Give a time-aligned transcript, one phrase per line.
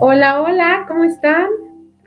[0.00, 1.46] Hola, hola, ¿cómo están?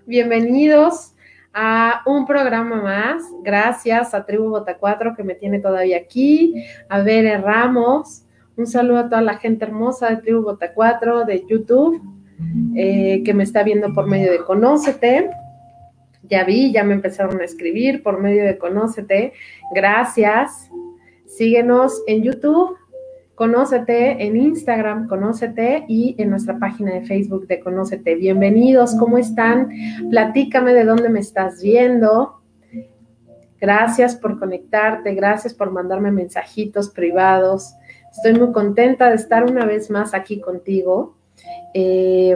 [0.05, 1.15] Bienvenidos
[1.53, 3.23] a un programa más.
[3.41, 8.25] Gracias a Tribu Bota 4 que me tiene todavía aquí, a Bere Ramos.
[8.57, 12.01] Un saludo a toda la gente hermosa de Tribu Bota 4 de YouTube
[12.75, 15.29] eh, que me está viendo por medio de Conócete.
[16.23, 19.33] Ya vi, ya me empezaron a escribir por medio de Conócete.
[19.73, 20.69] Gracias.
[21.25, 22.75] Síguenos en YouTube,
[23.39, 28.15] Conócete en Instagram, Conócete y en nuestra página de Facebook de Conócete.
[28.15, 29.69] Bienvenidos, ¿cómo están?
[30.09, 32.41] Platícame de dónde me estás viendo.
[33.61, 37.75] Gracias por conectarte, gracias por mandarme mensajitos privados.
[38.11, 41.15] Estoy muy contenta de estar una vez más aquí contigo.
[41.73, 42.35] Eh,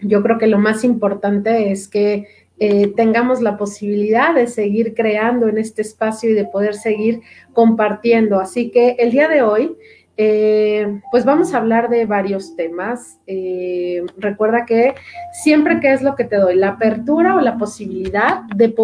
[0.00, 2.26] yo creo que lo más importante es que
[2.58, 7.20] eh, tengamos la posibilidad de seguir creando en este espacio y de poder seguir
[7.52, 8.40] compartiendo.
[8.40, 9.76] Así que el día de hoy
[10.16, 13.20] eh, pues vamos a hablar de varios temas.
[13.26, 14.94] Eh, recuerda que
[15.32, 18.74] siempre que es lo que te doy, la apertura o la posibilidad de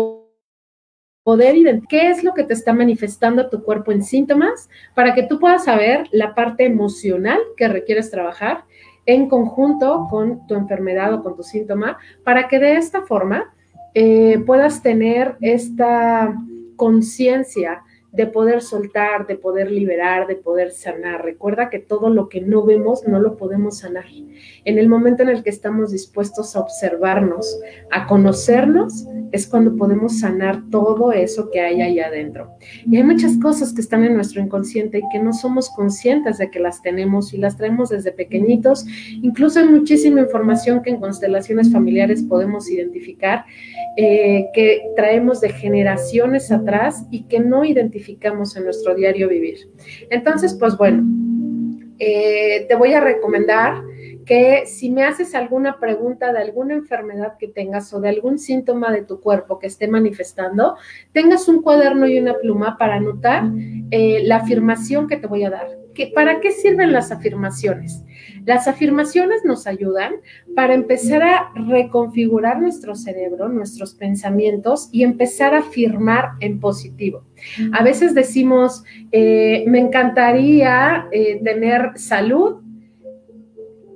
[1.25, 5.23] poder identificar qué es lo que te está manifestando tu cuerpo en síntomas para que
[5.23, 8.65] tú puedas saber la parte emocional que requieres trabajar
[9.07, 13.53] en conjunto con tu enfermedad o con tu síntoma, para que de esta forma
[13.95, 16.35] eh, puedas tener esta
[16.77, 17.83] conciencia
[18.13, 21.25] de poder soltar, de poder liberar, de poder sanar.
[21.25, 24.05] Recuerda que todo lo que no vemos no lo podemos sanar.
[24.65, 27.59] En el momento en el que estamos dispuestos a observarnos,
[27.91, 32.51] a conocernos, es cuando podemos sanar todo eso que hay ahí adentro.
[32.87, 36.51] Y hay muchas cosas que están en nuestro inconsciente y que no somos conscientes de
[36.51, 38.85] que las tenemos y las traemos desde pequeñitos.
[39.23, 43.47] Incluso hay muchísima información que en constelaciones familiares podemos identificar,
[43.97, 49.71] eh, que traemos de generaciones atrás y que no identificamos en nuestro diario vivir.
[50.11, 51.05] Entonces, pues bueno,
[51.99, 53.83] eh, te voy a recomendar
[54.25, 58.91] que si me haces alguna pregunta de alguna enfermedad que tengas o de algún síntoma
[58.93, 60.77] de tu cuerpo que esté manifestando,
[61.13, 63.45] tengas un cuaderno y una pluma para anotar
[63.91, 65.82] eh, la afirmación que te voy a dar.
[66.15, 68.05] ¿Para qué sirven las afirmaciones?
[68.45, 70.15] Las afirmaciones nos ayudan
[70.57, 77.25] para empezar a reconfigurar nuestro cerebro, nuestros pensamientos y empezar a afirmar en positivo.
[77.73, 82.63] A veces decimos, eh, me encantaría eh, tener salud,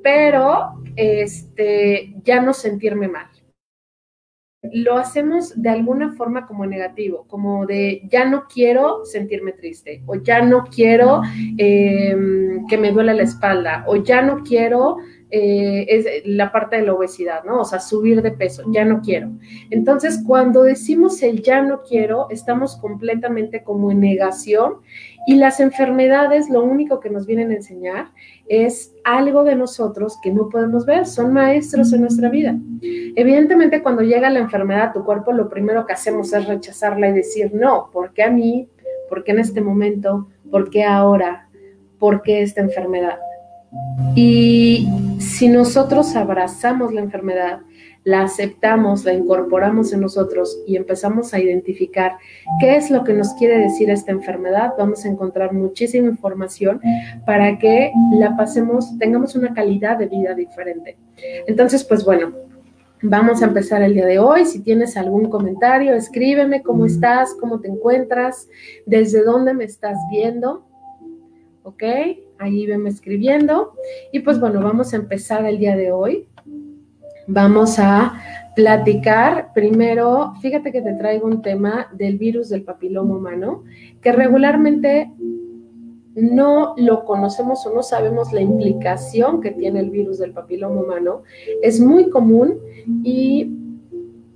[0.03, 3.27] pero este, ya no sentirme mal.
[4.73, 10.17] Lo hacemos de alguna forma como negativo, como de ya no quiero sentirme triste, o
[10.17, 11.23] ya no quiero
[11.59, 16.87] em, que me duele la espalda, o ya no quiero eh, es la parte de
[16.87, 17.63] la obesidad, ¿no?
[17.63, 19.33] O sea, subir de peso, ya no quiero.
[19.71, 24.75] Entonces, cuando decimos el ya no quiero, estamos completamente como en negación
[25.27, 28.13] y las enfermedades lo único que nos vienen a enseñar
[28.49, 32.57] es algo de nosotros que no podemos ver, son maestros en nuestra vida.
[32.81, 37.13] Evidentemente, cuando llega la enfermedad a tu cuerpo, lo primero que hacemos es rechazarla y
[37.13, 38.69] decir, no, ¿por qué a mí?
[39.09, 40.29] ¿Por qué en este momento?
[40.51, 41.49] ¿Por qué ahora?
[41.99, 43.19] ¿Por qué esta enfermedad?
[44.15, 44.89] Y
[45.19, 47.61] si nosotros abrazamos la enfermedad,
[48.07, 52.13] la aceptamos, la incorporamos en nosotros y empezamos a identificar
[52.61, 56.81] qué es lo que nos quiere decir esta enfermedad, vamos a encontrar muchísima información
[57.27, 60.97] para que la pasemos, tengamos una calidad de vida diferente.
[61.49, 62.33] Entonces, pues bueno,
[63.03, 64.47] vamos a empezar el día de hoy.
[64.47, 68.49] Si tienes algún comentario, escríbeme cómo estás, cómo te encuentras,
[68.87, 70.65] desde dónde me estás viendo.
[71.65, 71.83] ¿Ok?
[72.39, 73.73] Ahí venme escribiendo.
[74.13, 76.29] Y pues bueno, vamos a empezar el día de hoy
[77.27, 78.21] vamos a
[78.55, 83.65] platicar primero, fíjate que te traigo un tema del virus del papiloma humano,
[84.01, 85.13] que regularmente
[86.15, 91.23] no lo conocemos o no sabemos la implicación que tiene el virus del papiloma humano.
[91.63, 92.59] Es muy común
[93.05, 93.53] y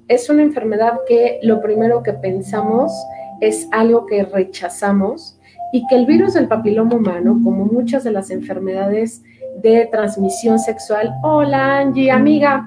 [0.07, 2.93] es una enfermedad que lo primero que pensamos
[3.41, 5.39] es algo que rechazamos
[5.73, 9.23] y que el virus del papiloma humano, como muchas de las enfermedades
[9.59, 11.13] de transmisión sexual.
[11.23, 12.67] Hola Angie, amiga,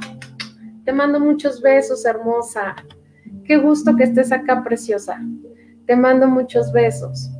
[0.85, 2.75] te mando muchos besos, hermosa.
[3.45, 5.19] Qué gusto que estés acá, preciosa.
[5.85, 7.31] Te mando muchos besos.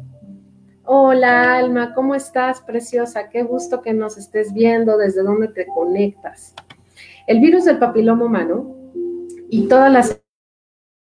[0.86, 3.30] Hola Alma, ¿cómo estás, preciosa?
[3.30, 6.54] Qué gusto que nos estés viendo, desde dónde te conectas.
[7.28, 8.76] El virus del papiloma humano
[9.50, 10.20] y todas las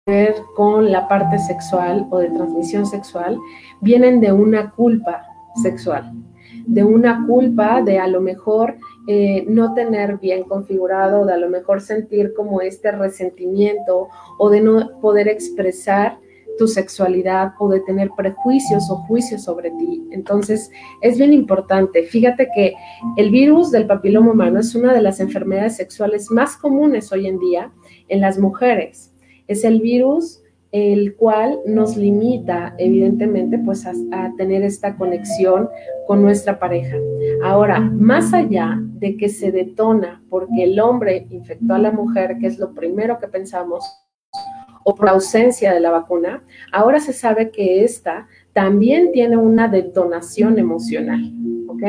[0.06, 3.38] ver con la parte sexual o de transmisión sexual
[3.80, 5.24] vienen de una culpa
[5.62, 6.12] sexual
[6.66, 8.76] de una culpa de a lo mejor
[9.06, 14.08] eh, no tener bien configurado, de a lo mejor sentir como este resentimiento
[14.38, 16.18] o de no poder expresar
[16.58, 20.06] tu sexualidad o de tener prejuicios o juicios sobre ti.
[20.10, 20.70] Entonces,
[21.00, 22.02] es bien importante.
[22.02, 22.74] Fíjate que
[23.16, 27.38] el virus del papiloma humano es una de las enfermedades sexuales más comunes hoy en
[27.38, 27.72] día
[28.08, 29.10] en las mujeres.
[29.48, 30.39] Es el virus
[30.72, 33.92] el cual nos limita, evidentemente, pues a,
[34.36, 35.68] tener esta conexión
[36.06, 36.96] con nuestra pareja.
[37.42, 42.46] Ahora, más allá de que se detona porque el hombre infectó a la mujer, que
[42.46, 43.84] es lo primero que pensamos,
[44.84, 50.58] o por ausencia de la vacuna, ahora se sabe que esta también tiene una detonación
[50.58, 51.20] emocional,
[51.68, 51.82] ¿ok?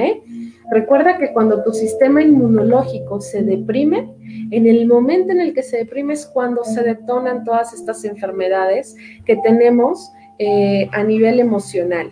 [0.71, 4.13] Recuerda que cuando tu sistema inmunológico se deprime,
[4.51, 8.95] en el momento en el que se deprime es cuando se detonan todas estas enfermedades
[9.25, 12.11] que tenemos eh, a nivel emocional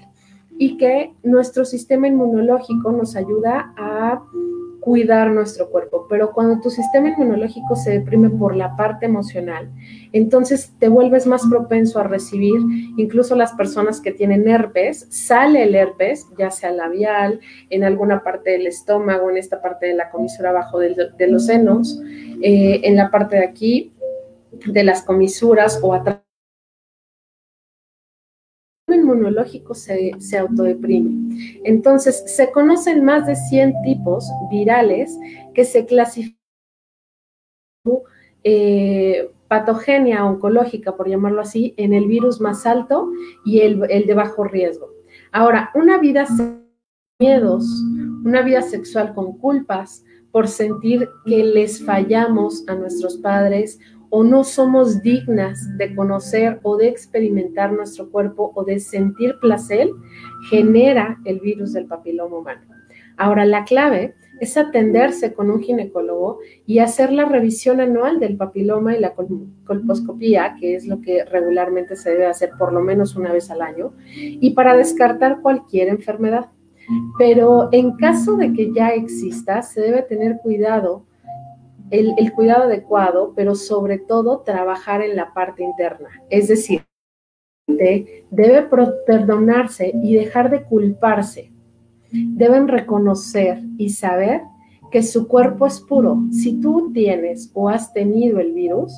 [0.58, 4.22] y que nuestro sistema inmunológico nos ayuda a
[4.82, 9.70] cuidar nuestro cuerpo, pero cuando tu sistema inmunológico se deprime por la parte emocional,
[10.12, 12.60] entonces te vuelves más propenso a recibir,
[12.98, 17.40] incluso las personas que tienen herpes, sale el herpes, ya sea labial,
[17.70, 22.02] en alguna parte del estómago, en esta parte de la comisura abajo de, los senos,
[22.42, 23.94] eh, en la parte de aquí
[24.66, 26.29] de las comisuras o atrás
[28.94, 31.60] inmunológico se, se, autodeprime.
[31.64, 35.18] Entonces, se conocen más de 100 tipos virales
[35.54, 36.40] que se clasifican
[38.44, 43.10] eh, patogenia oncológica, por llamarlo así, en el virus más alto
[43.44, 44.92] y el, el de bajo riesgo.
[45.32, 46.66] Ahora, una vida sin
[47.20, 47.66] miedos,
[48.24, 54.44] una vida sexual con culpas por sentir que les fallamos a nuestros padres o no
[54.44, 59.90] somos dignas de conocer o de experimentar nuestro cuerpo o de sentir placer,
[60.50, 62.62] genera el virus del papiloma humano.
[63.18, 68.96] Ahora, la clave es atenderse con un ginecólogo y hacer la revisión anual del papiloma
[68.96, 69.14] y la
[69.66, 73.62] colposcopía, que es lo que regularmente se debe hacer por lo menos una vez al
[73.62, 76.50] año, y para descartar cualquier enfermedad.
[77.18, 81.06] Pero en caso de que ya exista, se debe tener cuidado
[81.92, 86.10] el, cuidado adecuado, pero sobre todo trabajar en la parte interna.
[86.30, 86.86] Es decir,
[87.68, 88.68] debe
[89.06, 91.52] perdonarse y dejar de culparse.
[92.12, 94.42] Deben reconocer y saber
[94.92, 96.18] que su cuerpo es puro.
[96.32, 98.94] Si tú tienes o has tenido el virus,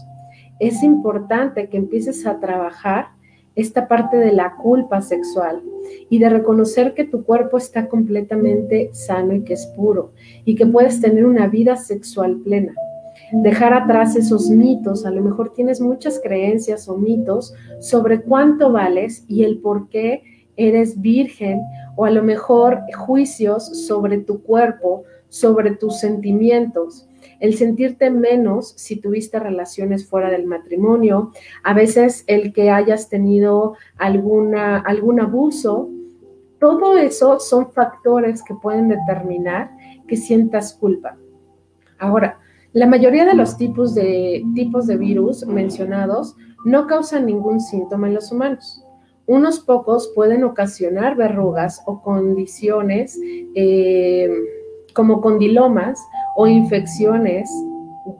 [0.60, 3.10] es importante que empieces a trabajar
[3.56, 5.62] esta parte de la culpa sexual
[6.10, 10.12] y de reconocer que tu cuerpo está completamente sano y que es puro
[10.46, 12.74] y que puedes tener una vida sexual plena.
[13.34, 19.24] Dejar atrás esos mitos, a lo mejor tienes muchas creencias o mitos sobre cuánto vales
[19.28, 20.24] y el por qué
[20.58, 21.62] eres virgen
[21.96, 27.08] o a lo mejor juicios sobre tu cuerpo, sobre tus sentimientos
[27.42, 31.32] el sentirte menos si tuviste relaciones fuera del matrimonio,
[31.64, 35.90] a veces el que hayas tenido alguna, algún abuso,
[36.60, 39.72] todo eso son factores que pueden determinar
[40.08, 41.18] que sientas culpa.
[41.98, 42.40] Ahora,
[42.74, 48.14] la mayoría de los tipos de, tipos de virus mencionados no causan ningún síntoma en
[48.14, 48.86] los humanos.
[49.26, 53.20] Unos pocos pueden ocasionar verrugas o condiciones
[53.56, 54.30] eh,
[54.94, 56.00] como condilomas
[56.36, 57.50] o infecciones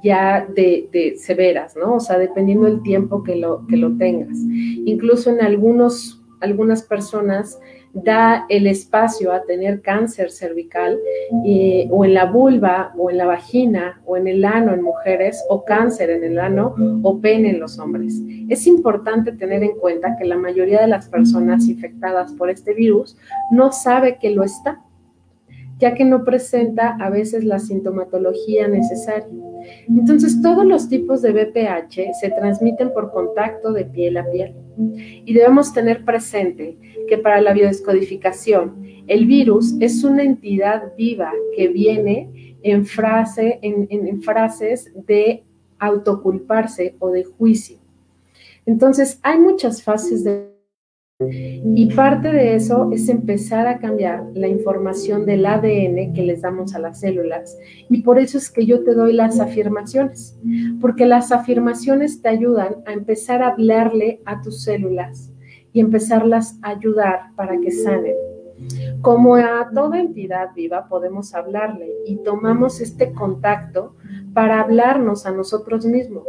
[0.02, 1.96] ya de, severas, ¿no?
[1.96, 4.38] O sea, dependiendo del tiempo que lo, que lo tengas.
[4.86, 7.60] Incluso en algunos, algunas personas
[7.94, 10.98] da el espacio a tener cáncer cervical
[11.90, 15.66] o en la vulva o en la vagina o en el ano en mujeres o
[15.66, 18.22] cáncer en el ano o pene en los hombres.
[18.50, 23.18] Es importante tener en cuenta que la mayoría de las personas infectadas por este virus
[23.52, 24.82] no sabe que lo está
[25.82, 29.28] ya que no presenta a veces la sintomatología necesaria.
[29.90, 34.54] Entonces, todos los tipos de BPH se transmiten por contacto de piel a piel.
[35.26, 36.78] Y debemos tener presente
[37.10, 44.22] que para la biodescodificación, el virus es una entidad viva que viene en, frase, en
[44.22, 45.44] frases de
[45.80, 47.78] autoculparse o de juicio.
[48.68, 50.52] Entonces, hay muchas fases de
[51.30, 56.74] y parte de eso es empezar a cambiar la información del ADN que les damos
[56.74, 57.58] a las células.
[57.90, 60.38] Y por eso es que yo te doy las afirmaciones,
[60.80, 65.32] porque las afirmaciones te ayudan a empezar a hablarle a tus células
[65.74, 68.31] y empezarlas a ayudar para que sanen.
[69.02, 73.96] Como a toda entidad viva podemos hablarle y tomamos este contacto
[74.34, 76.26] para hablarnos a nosotros mismos.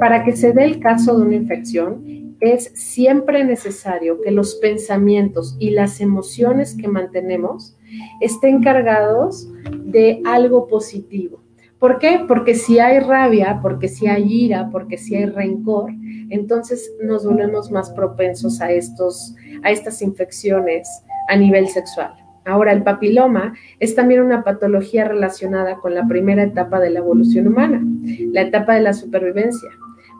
[0.00, 5.56] Para que se dé el caso de una infección, es siempre necesario que los pensamientos
[5.58, 7.76] y las emociones que mantenemos
[8.20, 9.48] estén cargados
[9.84, 11.40] de algo positivo.
[11.78, 12.24] ¿Por qué?
[12.26, 15.90] Porque si hay rabia, porque si hay ira, porque si hay rencor,
[16.30, 20.88] entonces nos volvemos más propensos a, estos, a estas infecciones
[21.28, 22.14] a nivel sexual.
[22.44, 27.48] Ahora, el papiloma es también una patología relacionada con la primera etapa de la evolución
[27.48, 27.82] humana,
[28.32, 29.70] la etapa de la supervivencia,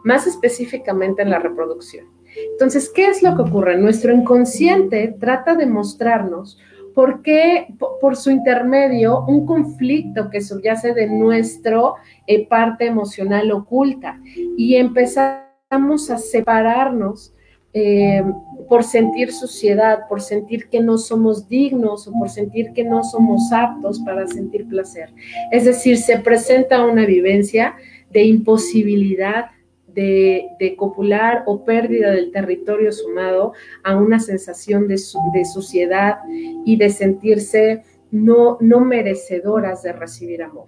[0.03, 2.05] más específicamente en la reproducción.
[2.51, 3.77] Entonces, ¿qué es lo que ocurre?
[3.77, 6.59] Nuestro inconsciente trata de mostrarnos
[6.93, 7.67] por qué,
[8.01, 11.93] por su intermedio, un conflicto que subyace de nuestra
[12.25, 14.19] eh, parte emocional oculta
[14.57, 17.33] y empezamos a separarnos
[17.79, 18.23] eh,
[18.67, 23.51] por sentir suciedad, por sentir que no somos dignos o por sentir que no somos
[23.51, 25.13] aptos para sentir placer.
[25.51, 27.75] Es decir, se presenta una vivencia
[28.09, 29.51] de imposibilidad
[29.87, 33.53] de, copular o pérdida del territorio sumado
[33.83, 36.17] a una sensación de, suciedad
[36.65, 40.67] y de sentirse no, no merecedoras de recibir amor.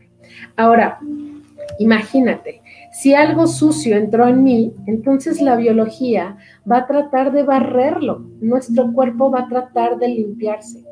[0.55, 0.99] Ahora,
[1.79, 2.61] imagínate,
[2.91, 6.38] si algo sucio entró en mí, entonces la biología
[6.69, 10.84] va a tratar de barrerlo, nuestro cuerpo va a tratar de limpiarse,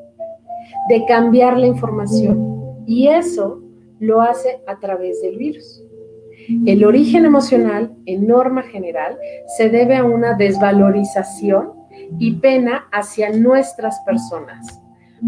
[0.90, 2.84] de cambiar la información.
[2.86, 3.62] Y eso
[4.00, 5.84] lo hace a través del virus.
[6.66, 9.18] El origen emocional, en norma general,
[9.58, 11.74] se debe a una desvalorización
[12.20, 14.82] y pena hacia nuestras personas.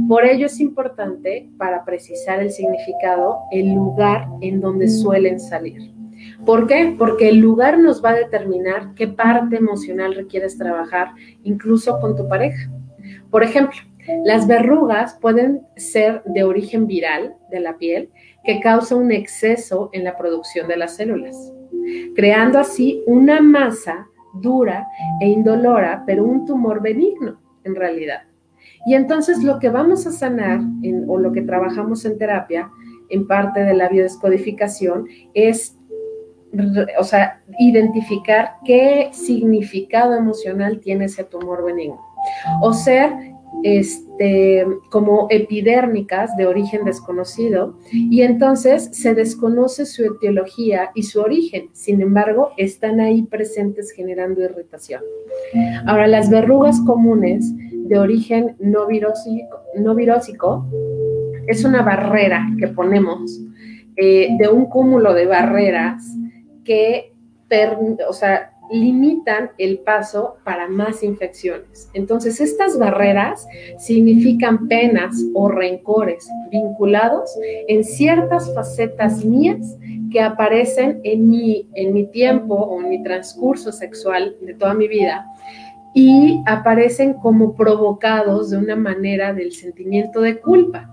[0.08, 5.99] Por ello es importante, para precisar el significado, el lugar en donde suelen salir.
[6.46, 6.96] ¿Por qué?
[6.98, 11.10] Porque el lugar nos va a determinar qué parte emocional requieres trabajar,
[11.44, 12.70] incluso con tu pareja.
[13.30, 13.78] Por ejemplo,
[14.26, 18.10] las verrugas pueden ser de origen viral de la piel
[18.44, 21.54] que causa un exceso en la producción de las células,
[22.16, 24.88] creando así una masa dura
[25.22, 28.24] e indolora, pero un tumor benigno en realidad.
[28.86, 30.62] Y entonces lo que vamos a sanar
[31.08, 32.72] o lo que trabajamos en terapia,
[33.10, 35.79] en parte de la biodescodificación, es
[37.00, 42.00] o sea, identificar qué significado emocional tiene ese tumor benigno.
[42.62, 43.12] O ser
[43.64, 51.70] este, como epidérmicas de origen desconocido y entonces se desconoce su etiología y su origen.
[51.74, 55.02] Sin embargo, están ahí presentes generando irritación.
[55.86, 60.66] Ahora, las verrugas comunes de origen no virósico, no virósico
[61.48, 63.42] es una barrera que ponemos
[63.96, 66.04] eh, de un cúmulo de barreras
[66.70, 67.16] que,
[68.08, 71.90] o sea, limitan el paso para más infecciones.
[71.96, 73.48] Entonces, estas barreras
[73.80, 77.32] significan penas o rencores vinculados
[77.68, 79.80] en ciertas facetas mías
[80.12, 84.88] que aparecen en mi, en mi tiempo o en mi transcurso sexual de toda mi
[84.88, 85.26] vida
[85.96, 90.88] y aparecen como provocados de una manera del sentimiento de culpa.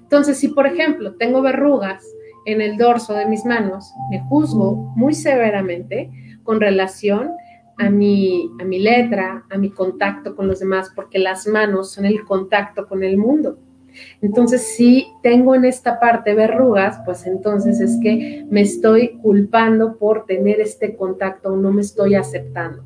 [0.00, 2.04] Entonces, si por ejemplo tengo verrugas
[2.46, 6.10] en el dorso de mis manos, me juzgo muy severamente
[6.42, 7.32] con relación
[7.78, 12.04] a mi, a mi letra, a mi contacto con los demás, porque las manos son
[12.04, 13.58] el contacto con el mundo.
[14.22, 20.26] Entonces, si tengo en esta parte verrugas, pues entonces es que me estoy culpando por
[20.26, 22.84] tener este contacto o no me estoy aceptando.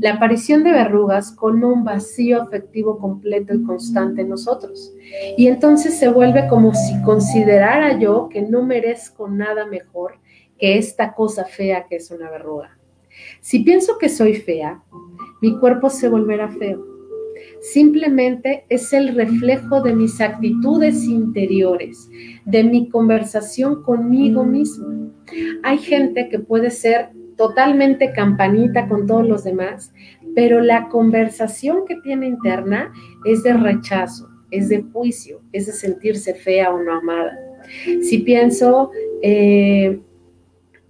[0.00, 4.92] La aparición de verrugas colma un vacío afectivo completo y constante en nosotros.
[5.36, 10.18] Y entonces se vuelve como si considerara yo que no merezco nada mejor
[10.58, 12.78] que esta cosa fea que es una verruga.
[13.40, 14.82] Si pienso que soy fea,
[15.40, 16.86] mi cuerpo se volverá feo.
[17.60, 22.08] Simplemente es el reflejo de mis actitudes interiores,
[22.44, 25.10] de mi conversación conmigo mismo.
[25.62, 27.10] Hay gente que puede ser
[27.40, 29.94] totalmente campanita con todos los demás,
[30.34, 32.92] pero la conversación que tiene interna
[33.24, 37.32] es de rechazo, es de juicio, es de sentirse fea o no amada.
[38.02, 38.90] Si pienso,
[39.22, 40.00] eh,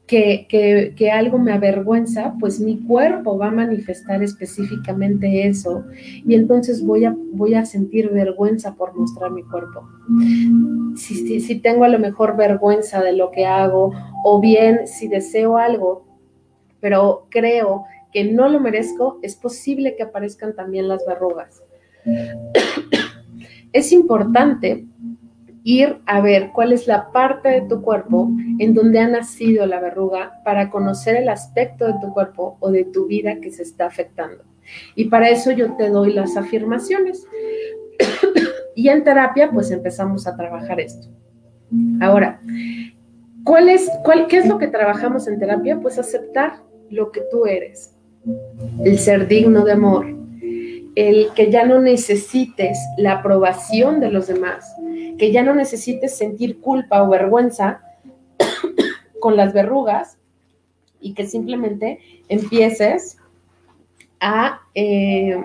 [0.09, 5.85] que, algo me avergüenza, pues mi cuerpo va a manifestar específicamente eso
[6.27, 9.89] y entonces voy a, voy a sentir vergüenza por mostrar mi cuerpo.
[10.97, 13.93] Si, si tengo a lo mejor vergüenza de lo que hago
[14.25, 16.10] o bien si deseo algo,
[16.81, 21.63] pero creo que no lo merezco, es posible que aparezcan también las verrugas.
[23.73, 24.87] es importante
[25.63, 29.81] ir a ver cuál es la parte de tu cuerpo en donde ha nacido la
[29.81, 33.87] verruga para conocer el aspecto de tu cuerpo o de tu vida que se está
[33.87, 34.45] afectando.
[34.95, 37.27] Y para eso yo te doy las afirmaciones.
[38.75, 41.09] y en terapia pues empezamos a trabajar esto.
[42.01, 42.41] Ahora,
[43.45, 45.79] ¿cuál es, cuál, ¿qué es lo que trabajamos en terapia?
[45.81, 47.95] Pues aceptar lo que tú eres,
[48.85, 50.07] el ser digno de amor,
[50.95, 54.75] el que ya no necesites la aprobación de los demás,
[55.19, 57.81] que ya no necesites sentir culpa o vergüenza
[59.21, 60.19] con las verrugas
[61.01, 63.17] y que simplemente empieces
[64.21, 65.43] a eh,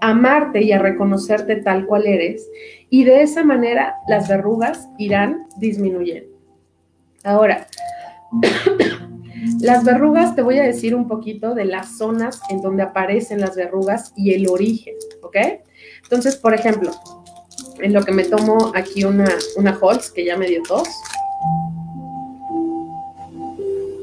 [0.00, 2.48] amarte y a reconocerte tal cual eres.
[2.90, 6.36] Y de esa manera las verrugas irán disminuyendo.
[7.24, 7.66] Ahora,
[9.60, 13.56] las verrugas, te voy a decir un poquito de las zonas en donde aparecen las
[13.56, 15.36] verrugas y el origen, ¿ok?
[16.02, 16.90] Entonces, por ejemplo,
[17.80, 20.88] en lo que me tomo aquí una, una Holz, que ya me dio tos.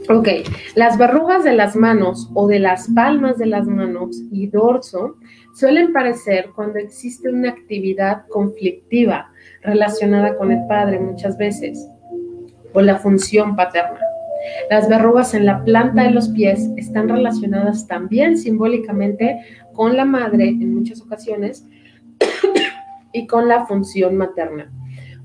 [0.09, 0.27] Ok,
[0.75, 5.15] las verrugas de las manos o de las palmas de las manos y dorso
[5.55, 9.31] suelen parecer cuando existe una actividad conflictiva
[9.61, 11.87] relacionada con el padre muchas veces
[12.73, 14.12] o la función paterna.
[14.69, 19.39] Las verrugas en la planta de los pies están relacionadas también simbólicamente
[19.73, 21.65] con la madre en muchas ocasiones
[23.13, 24.71] y con la función materna.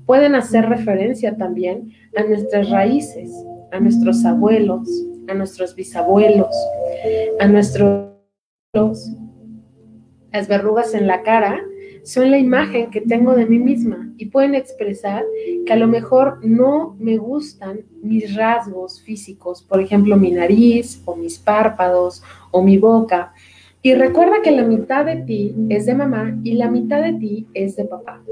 [0.05, 3.31] Pueden hacer referencia también a nuestras raíces,
[3.71, 4.87] a nuestros abuelos,
[5.27, 6.55] a nuestros bisabuelos,
[7.39, 8.09] a nuestros...
[10.31, 11.59] Las verrugas en la cara
[12.09, 15.23] son la imagen que tengo de mí misma y pueden expresar
[15.67, 21.15] que a lo mejor no me gustan mis rasgos físicos, por ejemplo, mi nariz o
[21.15, 23.31] mis párpados o mi boca.
[23.83, 27.47] Y recuerda que la mitad de ti es de mamá y la mitad de ti
[27.53, 28.23] es de papá.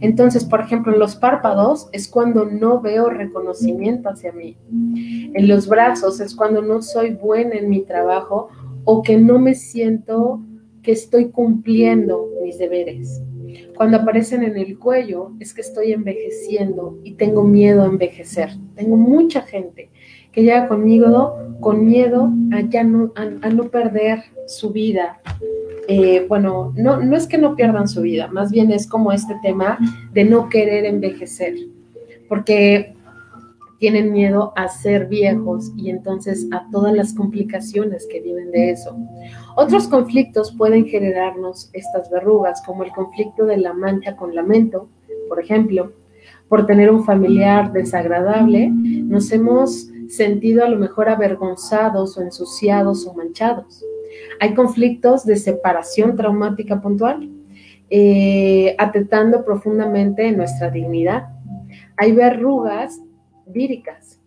[0.00, 4.56] Entonces, por ejemplo, en los párpados es cuando no veo reconocimiento hacia mí.
[5.34, 8.48] En los brazos es cuando no soy buena en mi trabajo
[8.84, 10.40] o que no me siento
[10.82, 13.22] que estoy cumpliendo mis deberes.
[13.76, 18.50] Cuando aparecen en el cuello es que estoy envejeciendo y tengo miedo a envejecer.
[18.76, 19.90] Tengo mucha gente
[20.32, 25.20] que llega conmigo con miedo a, ya no, a, no perder su vida.
[25.88, 29.34] Eh, bueno, no, no es que no pierdan su vida, más bien es como este
[29.42, 29.78] tema
[30.12, 31.54] de no querer envejecer,
[32.28, 32.94] porque
[33.80, 38.94] tienen miedo a ser viejos y entonces a todas las complicaciones que vienen de eso.
[39.56, 44.90] Otros conflictos pueden generarnos estas verrugas, como el conflicto de la mancha con lamento,
[45.30, 45.92] por ejemplo,
[46.48, 53.14] por tener un familiar desagradable, nos hemos sentido a lo mejor avergonzados o ensuciados o
[53.14, 53.82] manchados.
[54.40, 57.30] Hay conflictos de separación traumática puntual,
[57.88, 61.28] eh, atentando profundamente en nuestra dignidad.
[61.96, 63.00] Hay verrugas
[63.52, 64.20] víricas,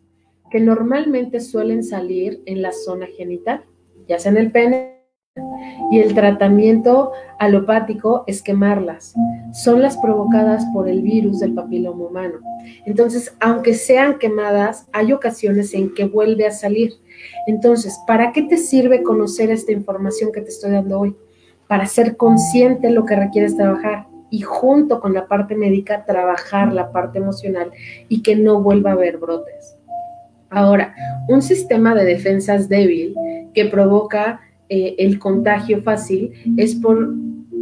[0.52, 3.64] que normalmente suelen salir en la zona genital,
[4.08, 4.94] ya sea en el pene,
[5.92, 9.16] y el tratamiento alopático es quemarlas.
[9.52, 12.36] Son las provocadas por el virus del papiloma humano.
[12.86, 16.94] Entonces, aunque sean quemadas, hay ocasiones en que vuelve a salir.
[17.48, 21.16] Entonces, ¿para qué te sirve conocer esta información que te estoy dando hoy?
[21.68, 26.74] Para ser consciente de lo que requieres trabajar y junto con la parte médica trabajar
[26.74, 27.69] la parte emocional
[28.10, 29.78] y que no vuelva a haber brotes.
[30.50, 30.96] Ahora,
[31.28, 33.13] un sistema de defensas débil
[33.54, 37.13] que provoca eh, el contagio fácil es por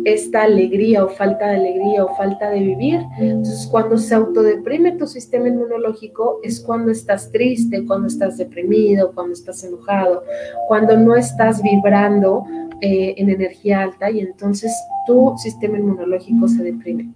[0.05, 3.01] esta alegría o falta de alegría o falta de vivir.
[3.19, 9.34] Entonces, cuando se autodeprime tu sistema inmunológico es cuando estás triste, cuando estás deprimido, cuando
[9.34, 10.23] estás enojado,
[10.69, 12.45] cuando no estás vibrando
[12.81, 14.71] eh, en energía alta y entonces
[15.05, 17.13] tu sistema inmunológico se deprime.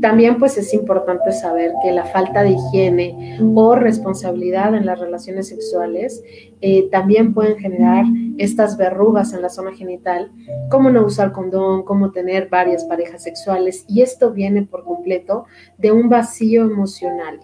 [0.00, 5.48] También pues es importante saber que la falta de higiene o responsabilidad en las relaciones
[5.48, 6.22] sexuales
[6.60, 8.04] eh, también pueden generar
[8.38, 10.30] estas verrugas en la zona genital,
[10.70, 15.46] como no usar condón, como tener varias parejas sexuales y esto viene por completo
[15.78, 17.40] de un vacío emocional,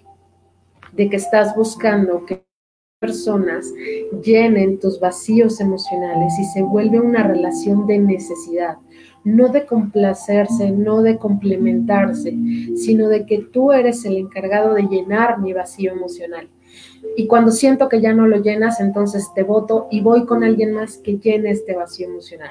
[0.93, 2.48] de que estás buscando que
[2.99, 3.73] personas
[4.25, 8.79] llenen tus vacíos emocionales y se vuelve una relación de necesidad,
[9.23, 12.37] no de complacerse, no de complementarse,
[12.77, 16.49] sino de que tú eres el encargado de llenar mi vacío emocional.
[17.17, 20.73] Y cuando siento que ya no lo llenas, entonces te voto y voy con alguien
[20.73, 22.51] más que llene este vacío emocional.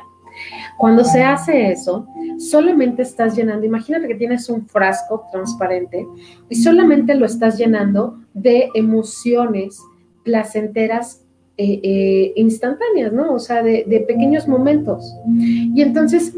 [0.78, 2.08] Cuando se hace eso,
[2.38, 6.06] solamente estás llenando, imagínate que tienes un frasco transparente
[6.48, 9.82] y solamente lo estás llenando de emociones
[10.28, 11.24] placenteras
[11.56, 13.34] eh, eh, instantáneas, ¿no?
[13.34, 15.16] O sea, de, de pequeños momentos.
[15.40, 16.34] Y entonces,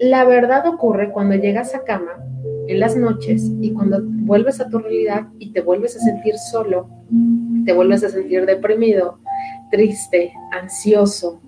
[0.00, 2.18] la verdad ocurre cuando llegas a cama
[2.66, 6.88] en las noches y cuando vuelves a tu realidad y te vuelves a sentir solo,
[7.64, 9.20] te vuelves a sentir deprimido,
[9.70, 11.40] triste, ansioso,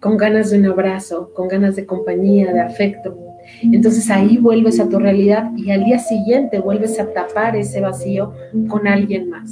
[0.00, 3.18] con ganas de un abrazo, con ganas de compañía, de afecto.
[3.62, 8.32] Entonces ahí vuelves a tu realidad y al día siguiente vuelves a tapar ese vacío
[8.68, 9.50] con alguien más.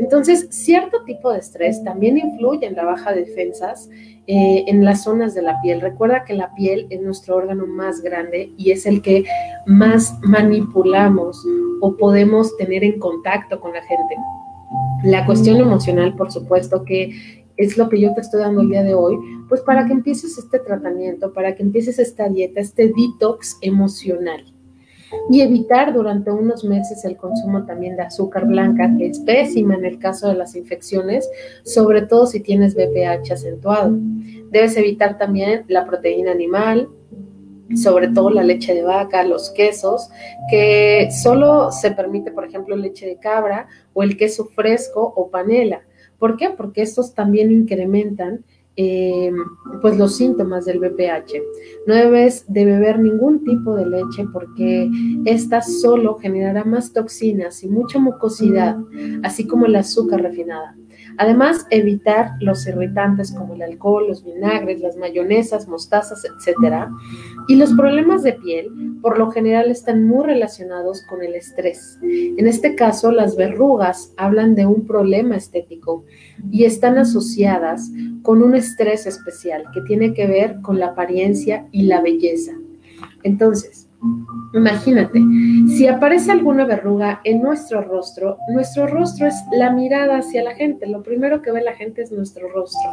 [0.00, 3.90] Entonces, cierto tipo de estrés también influye en la baja de defensas
[4.26, 5.82] eh, en las zonas de la piel.
[5.82, 9.24] Recuerda que la piel es nuestro órgano más grande y es el que
[9.66, 11.44] más manipulamos
[11.82, 14.16] o podemos tener en contacto con la gente.
[15.04, 18.82] La cuestión emocional, por supuesto, que es lo que yo te estoy dando el día
[18.82, 19.18] de hoy,
[19.50, 24.44] pues para que empieces este tratamiento, para que empieces esta dieta, este detox emocional.
[25.28, 29.84] Y evitar durante unos meses el consumo también de azúcar blanca, que es pésima en
[29.84, 31.28] el caso de las infecciones,
[31.64, 33.96] sobre todo si tienes BPH acentuado.
[34.50, 36.88] Debes evitar también la proteína animal,
[37.76, 40.10] sobre todo la leche de vaca, los quesos,
[40.50, 45.82] que solo se permite, por ejemplo, leche de cabra o el queso fresco o panela.
[46.18, 46.50] ¿Por qué?
[46.50, 48.44] Porque estos también incrementan
[48.76, 49.32] eh,
[49.82, 51.34] pues los síntomas del BPH.
[51.86, 54.90] No debes de beber ningún tipo de leche porque
[55.24, 58.78] esta solo generará más toxinas y mucha mucosidad,
[59.22, 60.76] así como el azúcar refinada.
[61.20, 66.88] Además, evitar los irritantes como el alcohol, los vinagres, las mayonesas, mostazas, etc.
[67.46, 68.70] Y los problemas de piel,
[69.02, 71.98] por lo general, están muy relacionados con el estrés.
[72.02, 76.06] En este caso, las verrugas hablan de un problema estético
[76.50, 77.90] y están asociadas
[78.22, 82.52] con un estrés especial que tiene que ver con la apariencia y la belleza.
[83.24, 83.89] Entonces,
[84.52, 85.20] Imagínate,
[85.68, 90.86] si aparece alguna verruga en nuestro rostro, nuestro rostro es la mirada hacia la gente,
[90.86, 92.90] lo primero que ve la gente es nuestro rostro.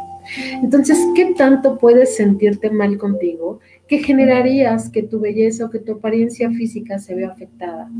[0.62, 5.92] Entonces, ¿qué tanto puedes sentirte mal contigo que generarías que tu belleza o que tu
[5.92, 7.90] apariencia física se vea afectada?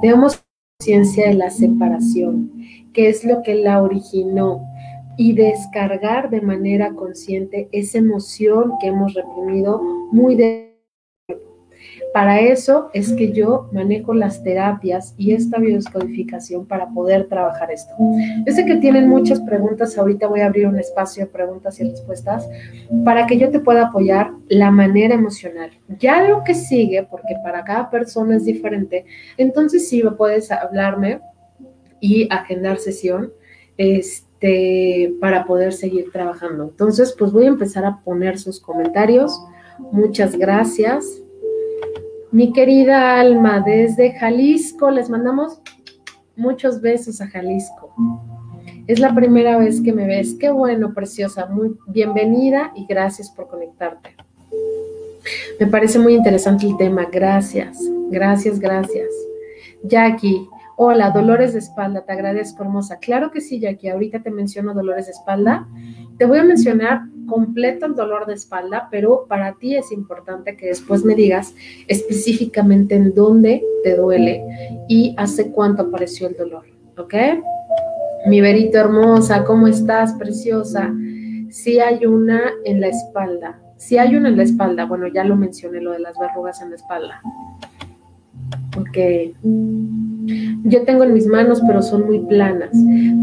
[0.00, 0.44] Veamos
[0.78, 2.52] conciencia de la separación,
[2.92, 4.62] que es lo que la originó,
[5.16, 10.71] y descargar de manera consciente esa emoción que hemos reprimido muy de
[12.12, 17.94] para eso es que yo manejo las terapias y esta biodescodificación para poder trabajar esto.
[18.46, 21.84] Yo sé que tienen muchas preguntas, ahorita voy a abrir un espacio de preguntas y
[21.84, 22.46] respuestas
[23.04, 25.70] para que yo te pueda apoyar la manera emocional.
[25.98, 29.06] Ya lo que sigue, porque para cada persona es diferente,
[29.38, 31.20] entonces sí puedes hablarme
[32.00, 33.32] y agendar sesión
[33.78, 36.64] este, para poder seguir trabajando.
[36.64, 39.40] Entonces, pues voy a empezar a poner sus comentarios.
[39.92, 41.22] Muchas gracias.
[42.32, 45.60] Mi querida Alma, desde Jalisco, les mandamos
[46.34, 47.94] muchos besos a Jalisco.
[48.86, 50.34] Es la primera vez que me ves.
[50.40, 51.44] Qué bueno, preciosa.
[51.44, 54.16] Muy bienvenida y gracias por conectarte.
[55.60, 57.06] Me parece muy interesante el tema.
[57.12, 57.78] Gracias,
[58.10, 59.10] gracias, gracias.
[59.82, 62.98] Jackie, hola, dolores de espalda, te agradezco, hermosa.
[62.98, 63.88] Claro que sí, Jackie.
[63.88, 65.66] Ahorita te menciono dolores de espalda.
[66.18, 70.66] Te voy a mencionar completo el dolor de espalda, pero para ti es importante que
[70.66, 71.54] después me digas
[71.88, 74.42] específicamente en dónde te duele
[74.88, 76.64] y hace cuánto apareció el dolor,
[76.98, 77.14] ¿ok?
[78.26, 80.92] Mi verito hermosa, ¿cómo estás, preciosa?
[81.50, 85.36] Si hay una en la espalda, si hay una en la espalda, bueno, ya lo
[85.36, 87.20] mencioné, lo de las verrugas en la espalda.
[88.78, 88.96] Ok.
[90.64, 92.70] Yo tengo en mis manos, pero son muy planas.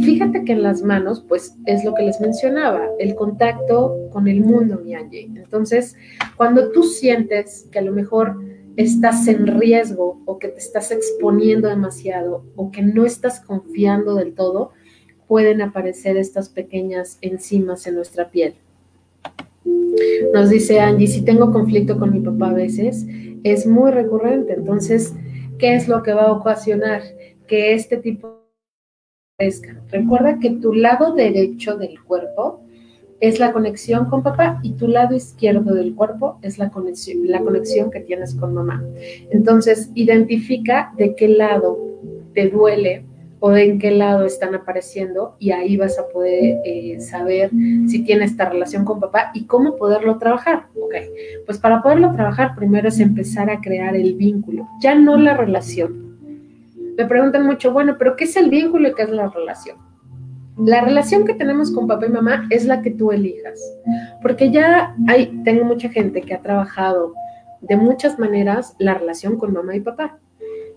[0.03, 4.43] Fíjate que en las manos, pues es lo que les mencionaba, el contacto con el
[4.43, 5.29] mundo, mi Angie.
[5.35, 5.95] Entonces,
[6.35, 8.38] cuando tú sientes que a lo mejor
[8.75, 14.33] estás en riesgo o que te estás exponiendo demasiado o que no estás confiando del
[14.33, 14.71] todo,
[15.27, 18.55] pueden aparecer estas pequeñas enzimas en nuestra piel.
[20.33, 23.05] Nos dice Angie, si tengo conflicto con mi papá a veces,
[23.43, 24.53] es muy recurrente.
[24.53, 25.13] Entonces,
[25.59, 27.03] ¿qué es lo que va a ocasionar?
[27.47, 28.39] Que este tipo
[29.37, 29.79] crezca.
[29.91, 32.61] Recuerda que tu lado derecho del cuerpo
[33.19, 37.41] es la conexión con papá y tu lado izquierdo del cuerpo es la conexión, la
[37.41, 38.83] conexión que tienes con mamá.
[39.29, 41.77] Entonces, identifica de qué lado
[42.33, 43.05] te duele
[43.39, 47.49] o de en qué lado están apareciendo y ahí vas a poder eh, saber
[47.88, 50.67] si tiene esta relación con papá y cómo poderlo trabajar.
[50.75, 50.95] Ok,
[51.45, 56.17] pues para poderlo trabajar primero es empezar a crear el vínculo, ya no la relación.
[56.97, 59.78] Me preguntan mucho, bueno, pero ¿qué es el vínculo y qué es la relación?
[60.58, 63.58] La relación que tenemos con papá y mamá es la que tú elijas,
[64.21, 67.13] porque ya hay, tengo mucha gente que ha trabajado
[67.62, 70.17] de muchas maneras la relación con mamá y papá.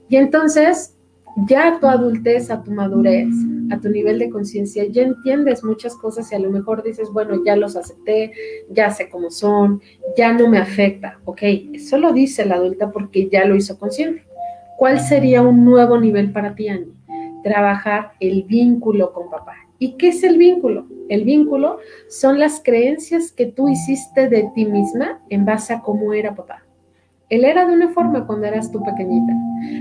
[0.09, 0.97] Y entonces
[1.37, 3.29] ya a tu adultez, a tu madurez,
[3.71, 7.43] a tu nivel de conciencia, ya entiendes muchas cosas y a lo mejor dices, bueno,
[7.45, 8.33] ya los acepté,
[8.71, 9.81] ya sé cómo son,
[10.17, 11.19] ya no me afecta.
[11.25, 11.43] Ok,
[11.73, 14.25] eso lo dice la adulta porque ya lo hizo consciente.
[14.77, 16.93] ¿Cuál sería un nuevo nivel para ti, Annie?
[17.43, 19.55] Trabajar el vínculo con papá.
[19.79, 20.87] ¿Y qué es el vínculo?
[21.09, 26.13] El vínculo son las creencias que tú hiciste de ti misma en base a cómo
[26.13, 26.63] era papá.
[27.33, 29.33] Él era de una forma cuando eras tú pequeñita,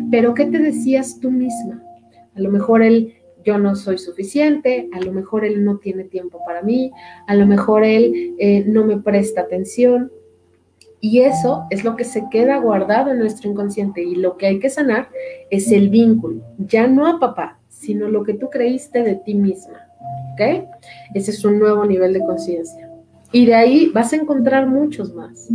[0.09, 1.83] pero ¿qué te decías tú misma?
[2.33, 6.39] A lo mejor él, yo no soy suficiente, a lo mejor él no tiene tiempo
[6.45, 6.93] para mí,
[7.27, 10.13] a lo mejor él eh, no me presta atención.
[11.01, 14.59] Y eso es lo que se queda guardado en nuestro inconsciente y lo que hay
[14.59, 15.09] que sanar
[15.49, 19.89] es el vínculo, ya no a papá, sino lo que tú creíste de ti misma.
[20.31, 20.69] ¿Ok?
[21.13, 22.89] Ese es un nuevo nivel de conciencia.
[23.33, 25.49] Y de ahí vas a encontrar muchos más.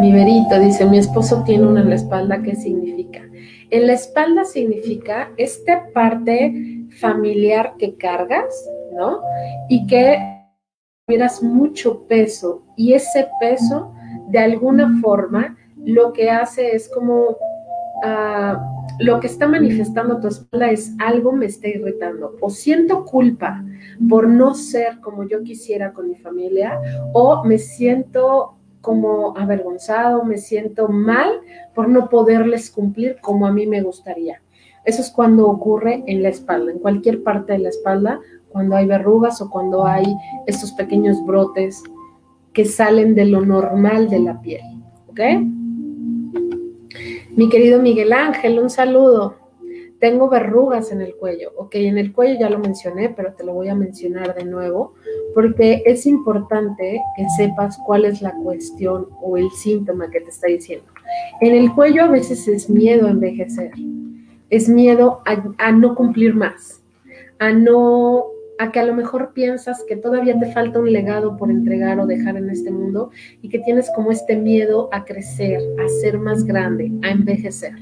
[0.00, 3.22] Mi verito dice, mi esposo tiene una en la espalda, ¿qué significa?
[3.70, 6.52] En la espalda significa esta parte
[7.00, 9.20] familiar que cargas, ¿no?
[9.68, 10.18] Y que
[11.06, 13.92] tuvieras mucho peso y ese peso
[14.28, 17.36] de alguna forma lo que hace es como
[18.02, 18.58] ah,
[18.98, 23.62] lo que está manifestando tu espalda es algo me está irritando o siento culpa
[24.08, 26.80] por no ser como yo quisiera con mi familia
[27.12, 31.40] o me siento como avergonzado, me siento mal
[31.74, 34.42] por no poderles cumplir como a mí me gustaría.
[34.84, 38.20] Eso es cuando ocurre en la espalda, en cualquier parte de la espalda,
[38.50, 40.04] cuando hay verrugas o cuando hay
[40.46, 41.82] estos pequeños brotes
[42.52, 44.62] que salen de lo normal de la piel.
[45.08, 45.20] ¿Ok?
[47.30, 49.43] Mi querido Miguel Ángel, un saludo.
[50.04, 51.52] Tengo verrugas en el cuello.
[51.56, 54.92] Ok, en el cuello ya lo mencioné, pero te lo voy a mencionar de nuevo
[55.34, 60.48] porque es importante que sepas cuál es la cuestión o el síntoma que te está
[60.48, 60.84] diciendo.
[61.40, 63.70] En el cuello a veces es miedo a envejecer,
[64.50, 66.82] es miedo a, no cumplir más,
[67.38, 68.26] a no
[68.58, 72.06] a que a lo mejor piensas que todavía te falta un legado por entregar o
[72.06, 76.44] dejar en este mundo y que tienes como este miedo a crecer, a ser más
[76.44, 77.72] grande, a envejecer.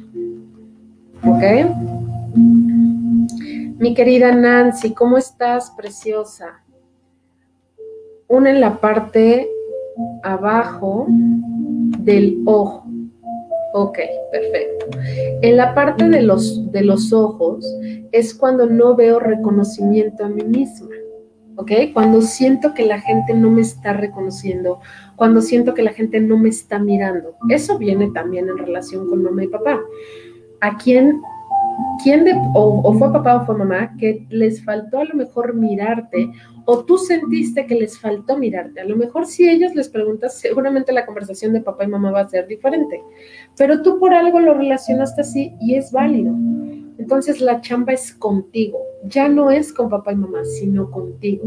[1.24, 2.11] ¿Ok?
[2.34, 6.64] Mi querida Nancy, ¿cómo estás, preciosa?
[8.28, 9.48] Una en la parte
[10.22, 12.86] abajo del ojo.
[13.74, 13.98] Ok,
[14.30, 14.86] perfecto.
[15.42, 17.66] En la parte de los, de los ojos
[18.12, 20.88] es cuando no veo reconocimiento a mí misma.
[21.56, 21.70] ¿Ok?
[21.92, 24.80] Cuando siento que la gente no me está reconociendo,
[25.16, 27.36] cuando siento que la gente no me está mirando.
[27.50, 29.80] Eso viene también en relación con mamá y papá.
[30.60, 31.20] ¿A quién
[32.02, 36.30] quién de, o, fue papá o fue mamá que les faltó a lo mejor mirarte
[36.64, 38.80] o tú sentiste que les faltó mirarte.
[38.80, 42.20] A lo mejor si ellos les preguntas, seguramente la conversación de papá y mamá va
[42.20, 43.02] a ser diferente,
[43.56, 46.34] pero tú por algo lo relacionaste así y es válido.
[46.98, 51.44] Entonces la chamba es contigo, ya no es con papá y mamá, sino contigo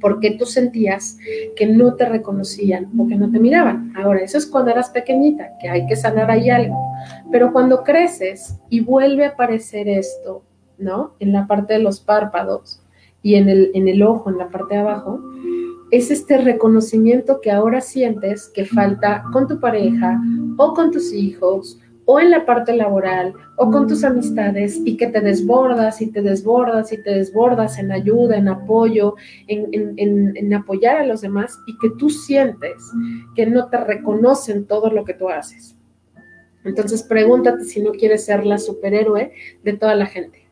[0.00, 1.18] porque tú sentías
[1.56, 3.92] que no te reconocían o que no te miraban.
[3.96, 6.76] Ahora, eso es cuando eras pequeñita, que hay que sanar ahí algo.
[7.30, 10.42] Pero cuando creces y vuelve a aparecer esto,
[10.78, 11.14] ¿no?
[11.20, 12.82] En la parte de los párpados
[13.22, 15.20] y en el, en el ojo, en la parte de abajo,
[15.90, 20.20] es este reconocimiento que ahora sientes que falta con tu pareja
[20.58, 21.78] o con tus hijos
[22.10, 26.22] o en la parte laboral o con tus amistades y que te desbordas y te
[26.22, 29.16] desbordas y te desbordas en ayuda, en apoyo,
[29.46, 32.82] en, apoyar a los demás y que tú sientes
[33.36, 35.76] que no te reconocen todo lo que tú haces.
[36.64, 39.30] Entonces pregúntate si no quieres ser la superhéroe
[39.62, 40.48] de toda la gente.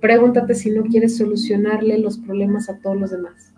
[0.00, 3.54] Pregúntate si no quieres solucionarle los problemas a todos los demás.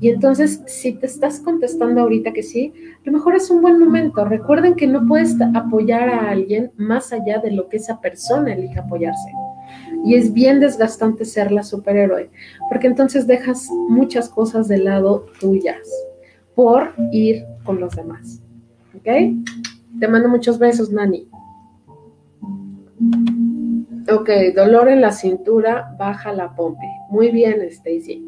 [0.00, 3.78] Y entonces, si te estás contestando ahorita que sí, a lo mejor es un buen
[3.78, 4.24] momento.
[4.24, 8.78] Recuerden que no puedes apoyar a alguien más allá de lo que esa persona elige
[8.78, 9.30] apoyarse.
[10.04, 12.30] Y es bien desgastante ser la superhéroe,
[12.68, 15.88] porque entonces dejas muchas cosas de lado tuyas
[16.54, 18.42] por ir con los demás.
[18.94, 19.08] ¿Ok?
[19.98, 21.28] Te mando muchos besos, Nani.
[24.08, 26.86] Ok, dolor en la cintura, baja la pompe.
[27.10, 28.24] Muy bien, Stacy.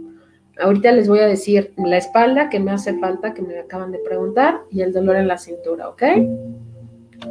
[0.61, 3.99] Ahorita les voy a decir la espalda que me hace falta, que me acaban de
[3.99, 6.03] preguntar, y el dolor en la cintura, ¿ok?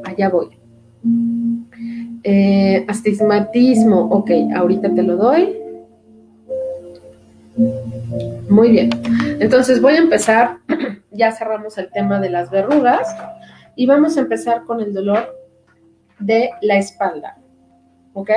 [0.04, 0.58] Allá voy.
[2.24, 5.56] Eh, astigmatismo, ok, ahorita te lo doy.
[8.50, 8.90] Muy bien.
[9.40, 10.58] Entonces voy a empezar,
[11.12, 13.08] ya cerramos el tema de las verrugas,
[13.76, 15.36] y vamos a empezar con el dolor
[16.20, 17.41] de la espalda.
[18.13, 18.30] ¿Ok?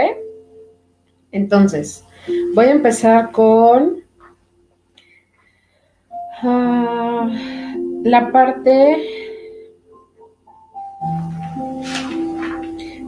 [1.33, 2.05] Entonces,
[2.55, 4.03] voy a empezar con
[6.43, 7.29] ah,
[8.05, 8.97] la parte...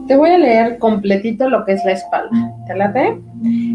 [0.07, 2.53] Te voy a leer completito lo que es la espalda.
[2.65, 3.21] ¿Te late?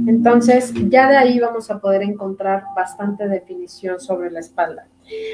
[0.07, 4.87] Entonces, ya de ahí vamos a poder encontrar bastante definición sobre la espalda.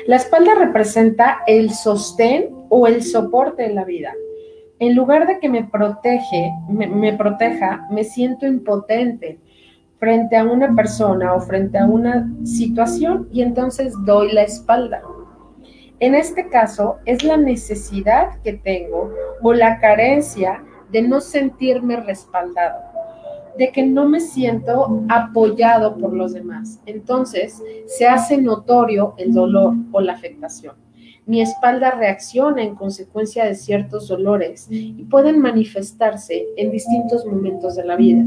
[0.09, 4.13] La espalda representa el sostén o el soporte de la vida
[4.81, 9.41] en lugar de que me protege, me, proteja, me siento impotente
[9.99, 15.03] frente a una persona o frente a una situación y entonces doy la espalda.
[15.99, 19.13] En este caso es la necesidad que tengo
[19.43, 20.63] o la carencia
[20.93, 22.79] de no sentirme respaldado,
[23.59, 26.79] de que no me siento apoyado por los demás.
[26.87, 30.88] Entonces se hace notorio el dolor o la afectación.
[31.29, 37.85] Mi espalda reacciona en consecuencia de ciertos dolores y pueden manifestarse en distintos momentos de
[37.85, 38.25] la vida.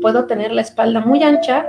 [0.00, 1.66] Puedo tener la espalda muy ancha,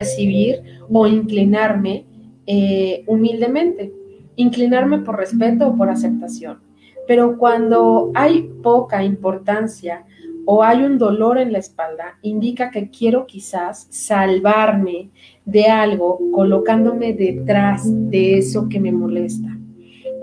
[0.00, 2.06] recibir o inclinarme
[2.46, 3.92] eh, humildemente,
[4.36, 6.62] inclinarme por respeto o por aceptación.
[7.06, 10.06] Pero cuando hay poca importancia
[10.46, 15.10] o hay un dolor en la espalda, indica que quiero quizás salvarme
[15.44, 19.48] de algo colocándome detrás de eso que me molesta.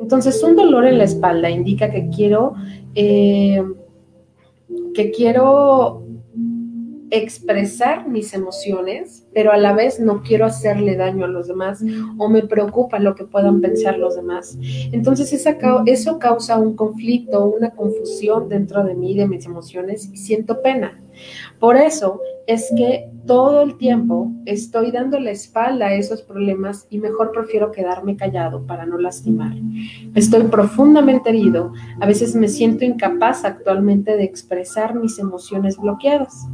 [0.01, 2.55] Entonces, un dolor en la espalda indica que quiero,
[2.95, 3.61] eh,
[4.93, 6.02] que quiero
[7.15, 11.83] expresar mis emociones, pero a la vez no quiero hacerle daño a los demás
[12.17, 14.57] o me preocupa lo que puedan pensar los demás.
[14.91, 15.31] Entonces
[15.85, 20.99] eso causa un conflicto, una confusión dentro de mí, de mis emociones y siento pena.
[21.59, 26.99] Por eso es que todo el tiempo estoy dando la espalda a esos problemas y
[26.99, 29.53] mejor prefiero quedarme callado para no lastimar.
[30.13, 36.47] Estoy profundamente herido, a veces me siento incapaz actualmente de expresar mis emociones bloqueadas.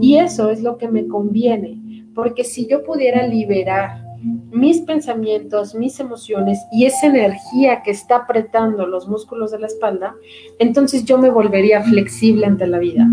[0.00, 6.00] Y eso es lo que me conviene, porque si yo pudiera liberar mis pensamientos, mis
[6.00, 10.14] emociones y esa energía que está apretando los músculos de la espalda,
[10.58, 13.06] entonces yo me volvería flexible ante la vida.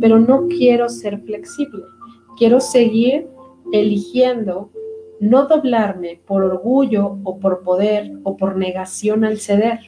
[0.00, 1.82] Pero no quiero ser flexible,
[2.36, 3.28] quiero seguir
[3.72, 4.70] eligiendo
[5.20, 9.78] no doblarme por orgullo o por poder o por negación al ceder,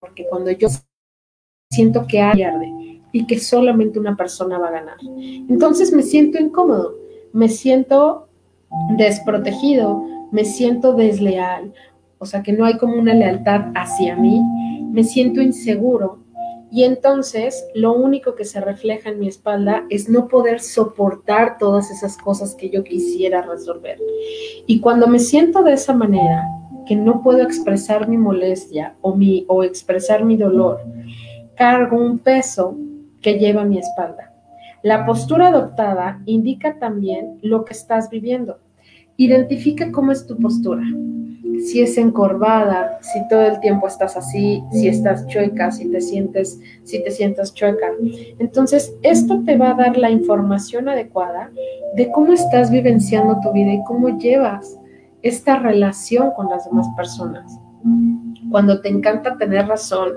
[0.00, 0.68] porque cuando yo
[1.70, 4.96] siento que hay pierde y que solamente una persona va a ganar,
[5.48, 6.96] entonces me siento incómodo,
[7.32, 8.29] me siento
[8.96, 11.72] desprotegido, me siento desleal,
[12.18, 14.40] o sea que no hay como una lealtad hacia mí,
[14.90, 16.18] me siento inseguro
[16.72, 21.90] y entonces lo único que se refleja en mi espalda es no poder soportar todas
[21.90, 23.98] esas cosas que yo quisiera resolver.
[24.66, 26.46] Y cuando me siento de esa manera,
[26.86, 30.80] que no puedo expresar mi molestia o, mi, o expresar mi dolor,
[31.56, 32.76] cargo un peso
[33.20, 34.29] que lleva mi espalda.
[34.82, 38.58] La postura adoptada indica también lo que estás viviendo.
[39.16, 40.82] Identifica cómo es tu postura.
[41.66, 46.58] Si es encorvada, si todo el tiempo estás así, si estás chueca, si te sientes,
[46.84, 47.88] si te sientas chueca.
[48.38, 51.50] Entonces, esto te va a dar la información adecuada
[51.96, 54.78] de cómo estás vivenciando tu vida y cómo llevas
[55.20, 57.60] esta relación con las demás personas
[58.50, 60.12] cuando te encanta tener razón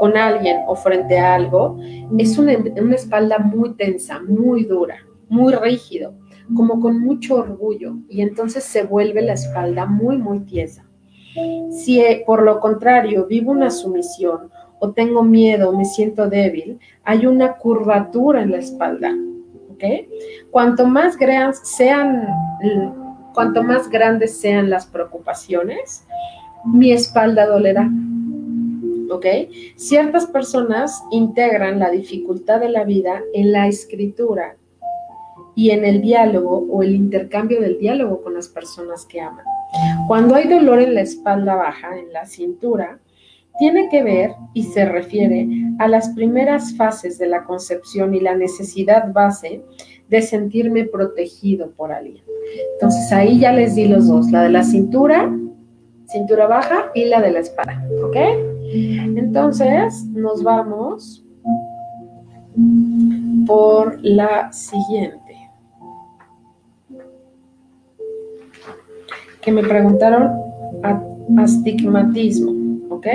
[0.00, 1.78] con alguien o frente a algo,
[2.18, 2.52] es una,
[2.94, 4.96] espalda muy tensa, muy dura,
[5.28, 6.14] muy rígido,
[6.56, 10.84] como con mucho orgullo, y entonces se vuelve la espalda muy, muy tiesa.
[11.70, 17.26] Si eh, por lo contrario vivo una sumisión o tengo miedo, me siento débil, hay
[17.26, 19.14] una curvatura en la espalda.
[19.70, 19.84] ¿ok?
[20.50, 22.26] Cuanto más grandes sean,
[23.34, 26.06] cuanto más grandes sean las preocupaciones,
[26.64, 27.90] mi espalda dolerá.
[29.10, 29.26] ¿Ok?
[29.76, 34.56] Ciertas personas integran la dificultad de la vida en la escritura
[35.54, 39.44] y en el diálogo o el intercambio del diálogo con las personas que aman.
[40.06, 43.00] Cuando hay dolor en la espalda baja, en la cintura,
[43.58, 48.36] tiene que ver y se refiere a las primeras fases de la concepción y la
[48.36, 49.62] necesidad base
[50.08, 52.22] de sentirme protegido por alguien.
[52.74, 55.30] Entonces ahí ya les di los dos, la de la cintura
[56.08, 58.16] cintura baja y la de la espalda, ¿ok?
[58.72, 61.24] Entonces nos vamos
[63.46, 65.18] por la siguiente.
[69.40, 70.32] Que me preguntaron
[71.38, 72.52] astigmatismo,
[72.90, 73.06] ¿ok?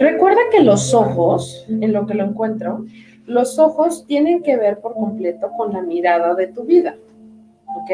[0.00, 2.84] Recuerda que los ojos, en lo que lo encuentro,
[3.26, 6.96] los ojos tienen que ver por completo con la mirada de tu vida,
[7.66, 7.90] ¿ok?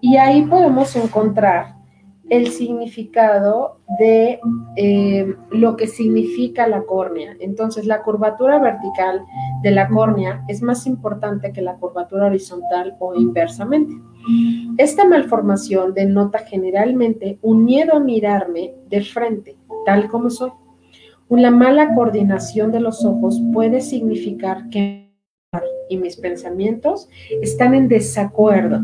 [0.00, 1.77] Y ahí podemos encontrar
[2.30, 4.40] el significado de
[4.76, 7.36] eh, lo que significa la córnea.
[7.40, 9.24] Entonces, la curvatura vertical
[9.62, 13.94] de la córnea es más importante que la curvatura horizontal o inversamente.
[14.76, 20.52] Esta malformación denota generalmente un miedo a mirarme de frente, tal como soy.
[21.28, 25.08] Una mala coordinación de los ojos puede significar que
[25.88, 27.08] y mis pensamientos
[27.40, 28.82] están en desacuerdo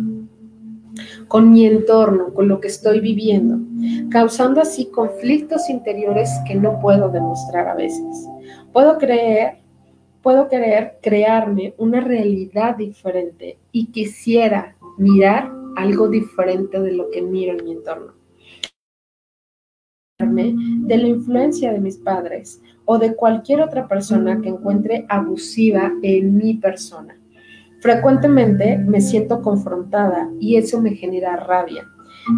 [1.28, 3.58] con mi entorno, con lo que estoy viviendo,
[4.10, 8.28] causando así conflictos interiores que no puedo demostrar a veces.
[8.72, 9.58] Puedo creer,
[10.22, 17.56] puedo querer crearme una realidad diferente y quisiera mirar algo diferente de lo que miro
[17.58, 18.12] en mi entorno.
[20.18, 26.36] De la influencia de mis padres o de cualquier otra persona que encuentre abusiva en
[26.36, 27.18] mi persona
[27.84, 31.86] Frecuentemente me siento confrontada y eso me genera rabia.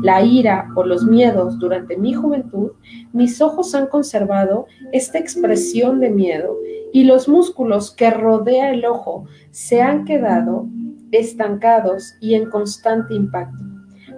[0.03, 2.73] la ira o los miedos durante mi juventud,
[3.13, 6.57] mis ojos han conservado esta expresión de miedo
[6.93, 10.67] y los músculos que rodea el ojo se han quedado
[11.13, 13.63] estancados y en constante impacto.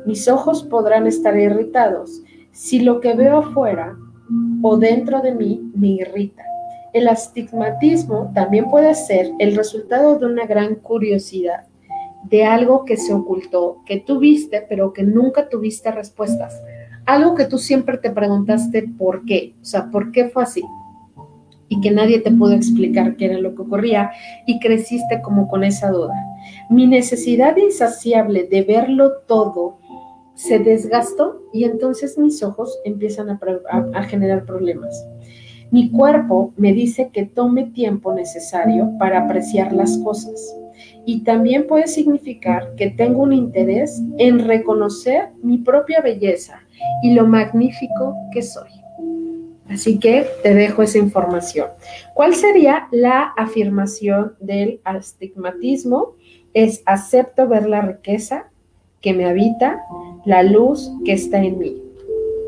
[0.07, 2.23] Mis ojos podrán estar irritados
[2.53, 3.99] si lo que veo afuera
[4.63, 6.43] o dentro de mí me irrita.
[6.93, 11.67] El astigmatismo también puede ser el resultado de una gran curiosidad,
[12.25, 16.61] de algo que se ocultó, que tú viste, pero que nunca tuviste respuestas.
[17.05, 20.63] Algo que tú siempre te preguntaste por qué, o sea, por qué fue así.
[21.69, 24.11] Y que nadie te pudo explicar qué era lo que ocurría
[24.47, 26.15] y creciste como con esa duda.
[26.71, 29.79] Mi necesidad insaciable de verlo todo
[30.39, 35.05] se desgastó y entonces mis ojos empiezan a, generar problemas.
[35.71, 40.57] Mi cuerpo me dice que tome tiempo necesario para apreciar las cosas
[41.05, 46.61] y también puede significar que tengo un interés en reconocer mi propia belleza
[47.03, 48.69] y lo magnífico que soy.
[49.69, 51.69] Así que te dejo esa información.
[52.15, 56.15] ¿Cuál sería la afirmación del astigmatismo?
[56.55, 58.49] Es acepto ver la riqueza,
[59.01, 59.81] que me habita,
[60.25, 61.83] la luz que está en mí.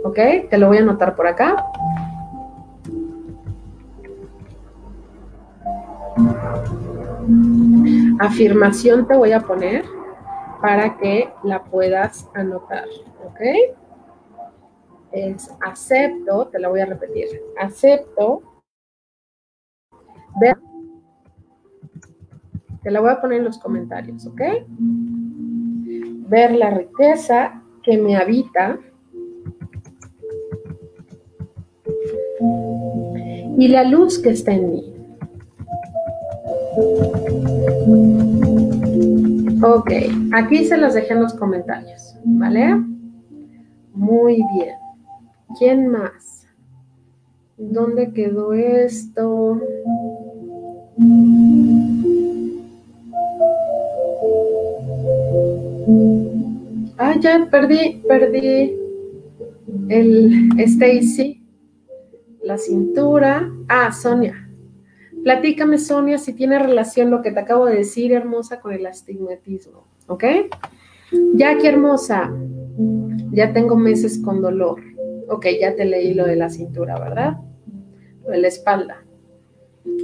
[0.04, 0.18] ¿Ok?
[0.48, 1.64] Te lo voy a anotar por acá.
[8.18, 9.84] Afirmación te voy a poner
[10.60, 12.86] para que la puedas anotar.
[13.24, 13.40] ¿Ok?
[15.12, 17.26] Es acepto, te la voy a repetir.
[17.58, 18.42] Acepto.
[22.82, 24.40] Te la voy a poner en los comentarios, ¿ok?
[26.30, 28.78] ver la riqueza que me habita
[33.58, 34.99] y la luz que está en mí.
[39.62, 39.90] Ok,
[40.32, 42.76] aquí se las dejé en los comentarios, ¿vale?
[43.92, 44.76] Muy bien.
[45.58, 46.46] ¿Quién más?
[47.56, 49.60] ¿Dónde quedó esto?
[56.96, 58.76] Ah, ya perdí, perdí
[59.88, 61.42] el Stacy,
[62.44, 63.50] la cintura.
[63.68, 64.39] Ah, Sonia.
[65.22, 69.86] Platícame, Sonia, si tiene relación lo que te acabo de decir, hermosa, con el astigmatismo.
[70.06, 70.24] ¿Ok?
[71.34, 72.32] Ya aquí, hermosa.
[73.32, 74.80] Ya tengo meses con dolor.
[75.28, 77.38] Ok, ya te leí lo de la cintura, ¿verdad?
[78.24, 79.04] Lo de la espalda.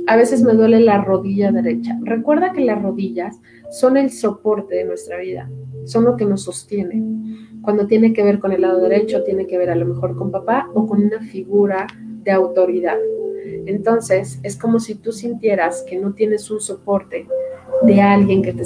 [0.06, 1.98] A veces me duele la rodilla derecha.
[2.02, 3.36] Recuerda que las rodillas
[3.70, 5.50] son el soporte de nuestra vida
[5.86, 7.02] son lo que nos sostiene.
[7.62, 10.30] Cuando tiene que ver con el lado derecho, tiene que ver a lo mejor con
[10.30, 11.86] papá o con una figura
[12.22, 12.96] de autoridad.
[13.66, 17.26] Entonces, es como si tú sintieras que no tienes un soporte
[17.82, 18.64] de alguien que te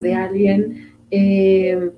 [0.00, 1.90] de alguien eh,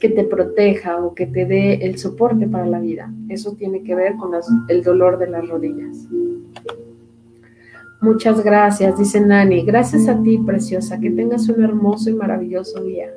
[0.00, 3.12] que te proteja o que te dé el soporte para la vida.
[3.28, 4.32] Eso tiene que ver con
[4.68, 6.08] el dolor de las rodillas.
[8.00, 9.64] Muchas gracias, dice Nani.
[9.64, 11.00] Gracias a ti, preciosa.
[11.00, 13.10] Que tengas un hermoso y maravilloso día.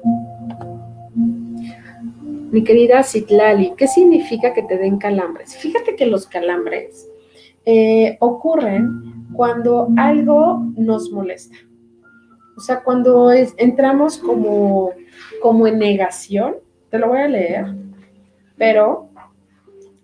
[2.51, 5.57] Mi querida Citlali, ¿qué significa que te den calambres?
[5.57, 7.09] Fíjate que los calambres
[7.69, 11.57] eh, ocurren cuando algo nos molesta.
[12.55, 14.91] O sea, cuando entramos como,
[15.41, 16.55] como en negación,
[16.89, 17.75] te lo voy a leer,
[18.57, 19.09] pero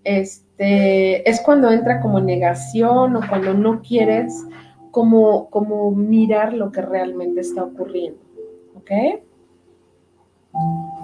[0.03, 4.45] este, es cuando entra como negación o cuando no quieres
[4.91, 8.20] como, como mirar lo que realmente está ocurriendo.
[8.76, 8.91] ¿Ok?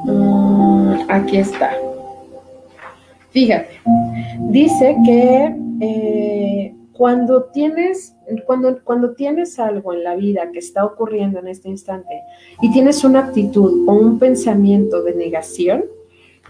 [0.04, 1.72] Mm, aquí está.
[3.32, 3.80] Fíjate,
[4.50, 8.16] dice que eh, cuando tienes,
[8.46, 12.22] cuando, cuando tienes algo en la vida que está ocurriendo en este instante
[12.62, 15.86] y tienes una actitud o un pensamiento de negación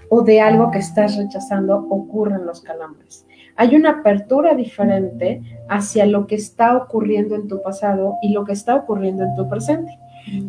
[0.09, 3.25] o de algo que estás rechazando, ocurren los calambres.
[3.57, 8.53] Hay una apertura diferente hacia lo que está ocurriendo en tu pasado y lo que
[8.53, 9.99] está ocurriendo en tu presente.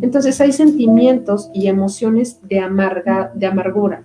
[0.01, 4.05] Entonces hay sentimientos y emociones de, amarga, de amargura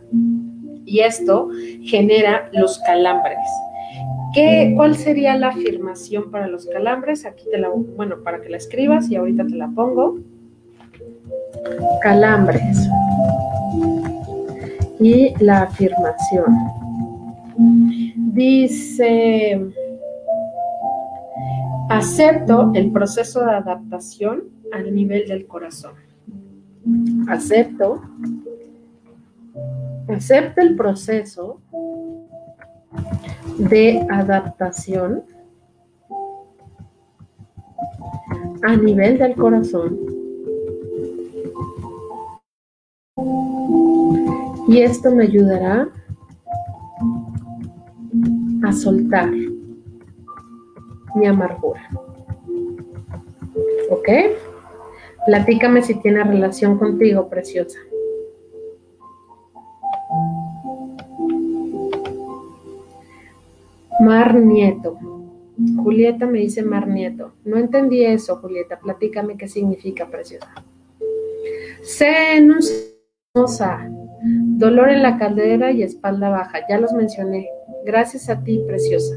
[0.85, 1.49] y esto
[1.83, 3.37] genera los calambres.
[4.33, 7.25] ¿Qué, ¿Cuál sería la afirmación para los calambres?
[7.25, 10.19] Aquí te la, bueno, para que la escribas y ahorita te la pongo.
[12.01, 12.89] Calambres.
[14.99, 16.53] Y la afirmación.
[18.33, 19.61] Dice,
[21.89, 25.93] acepto el proceso de adaptación al nivel del corazón.
[27.29, 28.01] Acepto,
[30.07, 31.59] acepto el proceso
[33.57, 35.23] de adaptación
[38.63, 40.15] a nivel del corazón
[44.67, 45.87] Y esto me ayudará
[48.63, 49.31] a soltar
[51.15, 51.87] mi amargura.
[53.91, 54.09] ¿Ok?
[55.27, 57.77] Platícame si tiene relación contigo, preciosa.
[63.99, 64.97] Mar Nieto.
[65.77, 67.33] Julieta me dice Mar Nieto.
[67.43, 68.79] No entendí eso, Julieta.
[68.79, 70.53] Platícame qué significa, preciosa.
[71.83, 72.69] Senusa.
[74.57, 76.59] Dolor en la caldera y espalda baja.
[76.69, 77.49] Ya los mencioné.
[77.85, 79.15] Gracias a ti, preciosa.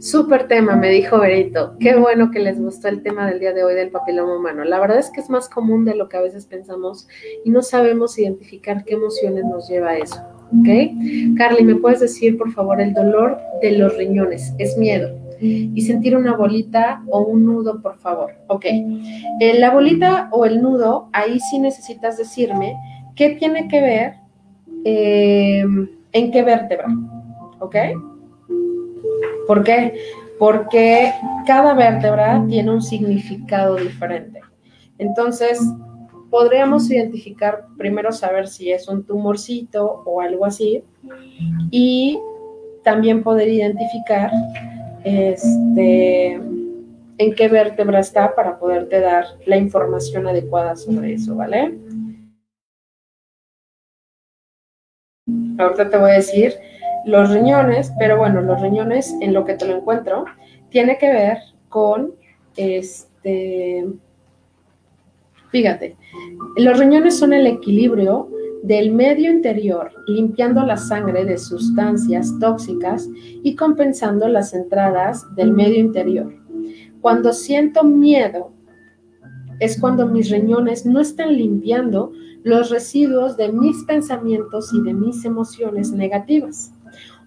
[0.00, 1.76] Súper tema, me dijo Berito.
[1.80, 4.64] Qué bueno que les gustó el tema del día de hoy del papiloma humano.
[4.64, 7.08] La verdad es que es más común de lo que a veces pensamos
[7.44, 10.33] y no sabemos identificar qué emociones nos lleva a eso.
[10.52, 11.36] ¿Ok?
[11.36, 14.54] Carly, ¿me puedes decir, por favor, el dolor de los riñones?
[14.58, 15.18] Es miedo.
[15.40, 18.32] Y sentir una bolita o un nudo, por favor.
[18.46, 18.64] Ok.
[18.64, 22.76] Eh, la bolita o el nudo, ahí sí necesitas decirme
[23.14, 24.14] qué tiene que ver,
[24.84, 25.64] eh,
[26.12, 26.86] en qué vértebra.
[27.58, 27.76] ¿Ok?
[29.46, 29.94] ¿Por qué?
[30.38, 31.12] Porque
[31.46, 34.40] cada vértebra tiene un significado diferente.
[34.98, 35.60] Entonces,
[36.34, 40.82] podríamos identificar, primero saber si es un tumorcito o algo así,
[41.70, 42.18] y
[42.82, 44.32] también poder identificar
[45.04, 51.78] este, en qué vértebra está para poderte dar la información adecuada sobre eso, ¿vale?
[55.56, 56.54] Ahorita te voy a decir
[57.06, 60.24] los riñones, pero bueno, los riñones en lo que te lo encuentro,
[60.68, 62.12] tiene que ver con
[62.56, 63.86] este,
[65.54, 65.96] fíjate,
[66.56, 68.28] los riñones son el equilibrio
[68.64, 73.08] del medio interior, limpiando la sangre de sustancias tóxicas
[73.44, 76.34] y compensando las entradas del medio interior.
[77.00, 78.52] Cuando siento miedo,
[79.60, 82.10] es cuando mis riñones no están limpiando
[82.42, 86.73] los residuos de mis pensamientos y de mis emociones negativas.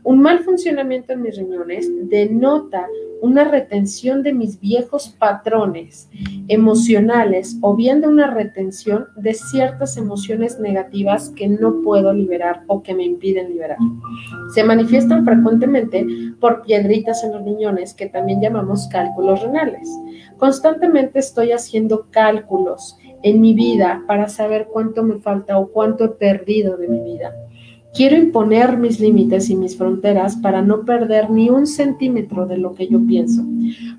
[0.04, 2.88] Un mal funcionamiento en mis riñones denota
[3.22, 6.10] una retención de mis viejos patrones
[6.48, 12.84] emocionales o bien de una retención de ciertas emociones negativas que no puedo liberar o
[12.84, 13.78] que me impiden liberar.
[14.54, 16.06] Se manifiestan frecuentemente
[16.39, 19.89] por piedritas en los riñones que también llamamos cálculos renales.
[20.38, 26.10] Constantemente estoy haciendo cálculos en mi vida para saber cuánto me falta o cuánto he
[26.10, 27.34] perdido de mi vida.
[27.93, 32.73] Quiero imponer mis límites y mis fronteras para no perder ni un centímetro de lo
[32.73, 33.43] que yo pienso,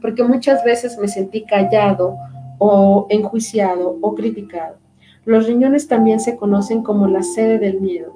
[0.00, 2.16] porque muchas veces me sentí callado
[2.58, 4.76] o enjuiciado o criticado.
[5.24, 8.12] Los riñones también se conocen como la sede del miedo.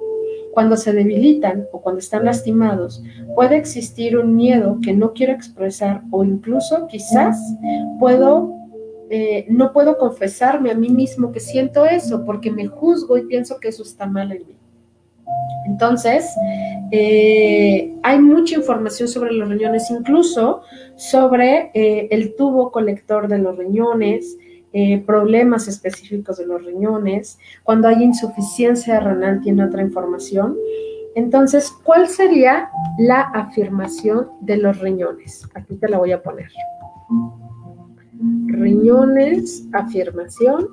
[0.53, 3.03] Cuando se debilitan o cuando están lastimados,
[3.35, 7.37] puede existir un miedo que no quiero expresar o incluso quizás
[7.99, 8.53] puedo
[9.09, 13.59] eh, no puedo confesarme a mí mismo que siento eso porque me juzgo y pienso
[13.59, 14.55] que eso está mal en mí.
[15.65, 16.35] Entonces,
[16.91, 20.61] eh, hay mucha información sobre los riñones, incluso
[20.95, 24.37] sobre eh, el tubo colector de los riñones,
[24.73, 30.57] eh, problemas específicos de los riñones, cuando hay insuficiencia renal tiene otra información.
[31.15, 35.47] Entonces, ¿cuál sería la afirmación de los riñones?
[35.53, 36.51] Aquí te la voy a poner.
[38.47, 40.67] Riñones, afirmación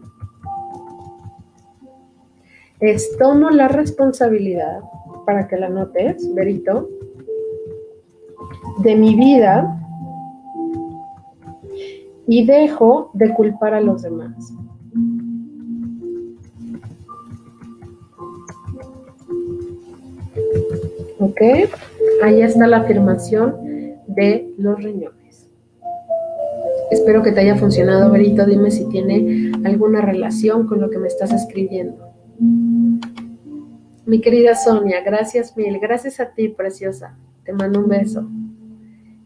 [2.80, 4.80] es tomo la responsabilidad,
[5.26, 6.88] para que la notes, Berito,
[8.78, 9.76] de mi vida
[12.26, 14.52] y dejo de culpar a los demás.
[21.18, 21.40] ¿Ok?
[22.22, 23.56] Ahí está la afirmación
[24.06, 25.48] de los riñones.
[26.90, 28.46] Espero que te haya funcionado, Berito.
[28.46, 32.09] Dime si tiene alguna relación con lo que me estás escribiendo.
[32.40, 35.78] Mi querida Sonia, gracias mil.
[35.78, 37.16] Gracias a ti, preciosa.
[37.44, 38.26] Te mando un beso.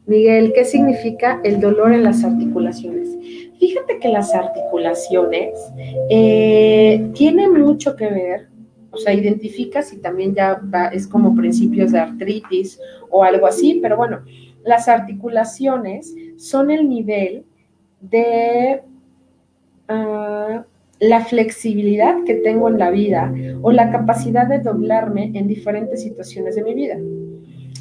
[0.06, 3.08] Miguel, ¿qué significa el dolor en las articulaciones?
[3.58, 5.58] Fíjate que las articulaciones
[6.10, 8.48] eh, tienen mucho que ver,
[8.90, 10.60] o sea, identifica si también ya
[10.92, 14.22] es como principios de artritis o algo así, pero bueno,
[14.64, 17.46] las articulaciones son el nivel
[18.02, 18.82] de
[19.88, 20.66] ah,
[21.01, 23.32] la flexibilidad que tengo en la vida
[23.62, 26.99] o la capacidad de doblarme en diferentes situaciones de mi vida.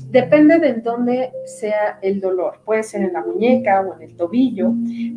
[0.09, 2.59] Depende de dónde sea el dolor.
[2.65, 4.71] Puede ser en la muñeca o en el tobillo,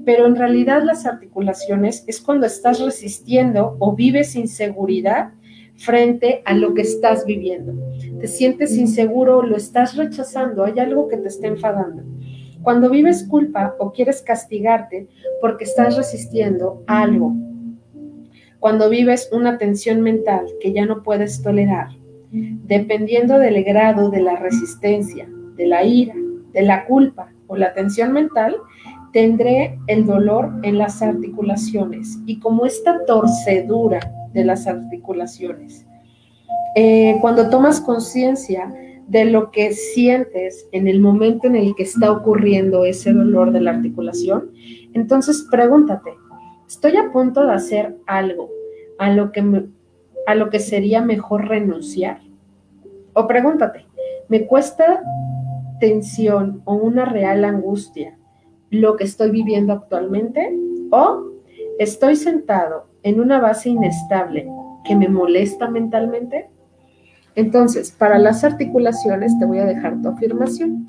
[0.06, 5.32] pero en realidad las articulaciones es cuando estás resistiendo o vives inseguridad
[5.76, 7.74] frente a lo que estás viviendo.
[8.18, 12.02] Te sientes inseguro, lo estás rechazando, hay algo que te está enfadando.
[12.62, 15.08] Cuando vives culpa o quieres castigarte
[15.42, 17.34] porque estás resistiendo algo,
[18.60, 21.88] cuando vives una tensión mental que ya no puedes tolerar,
[22.30, 26.14] dependiendo del grado de la resistencia, de la ira,
[26.52, 28.56] de la culpa o la tensión mental,
[29.12, 34.00] tendré el dolor en las articulaciones y como esta torcedura
[34.32, 35.86] de las articulaciones.
[36.74, 38.70] Eh, cuando tomas conciencia
[39.08, 43.60] de lo que sientes en el momento en el que está ocurriendo ese dolor de
[43.60, 44.50] la articulación,
[44.92, 46.10] entonces pregúntate,
[46.66, 48.50] ¿estoy a punto de hacer algo
[48.98, 49.64] a lo que,
[50.26, 52.20] a lo que sería mejor renunciar?
[53.12, 53.86] O pregúntate,
[54.28, 55.02] ¿me cuesta
[55.80, 58.16] tensión o una real angustia
[58.70, 60.54] lo que estoy viviendo actualmente?
[60.90, 61.30] ¿O
[61.78, 64.48] estoy sentado en una base inestable
[64.84, 66.48] que me molesta mentalmente?
[67.34, 70.88] Entonces, para las articulaciones te voy a dejar tu afirmación.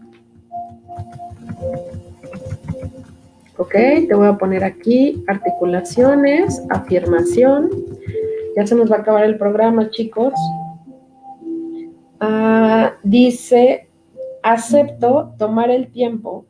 [3.60, 7.70] Ok, te voy a poner aquí articulaciones, afirmación.
[8.55, 10.34] Ya se nos va a acabar el programa, chicos.
[12.20, 13.89] Ah, dice,
[14.43, 16.45] acepto tomar el tiempo.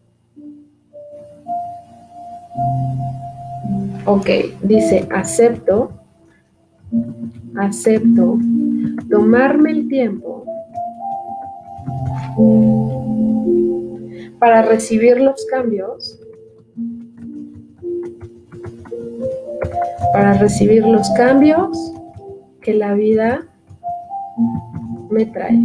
[4.06, 4.30] Ok,
[4.62, 5.92] dice, acepto,
[7.58, 8.38] acepto
[9.10, 10.46] tomarme el tiempo
[14.40, 16.20] para recibir los cambios,
[20.14, 21.94] para recibir los cambios
[22.62, 23.42] que la vida
[25.10, 25.60] me trae.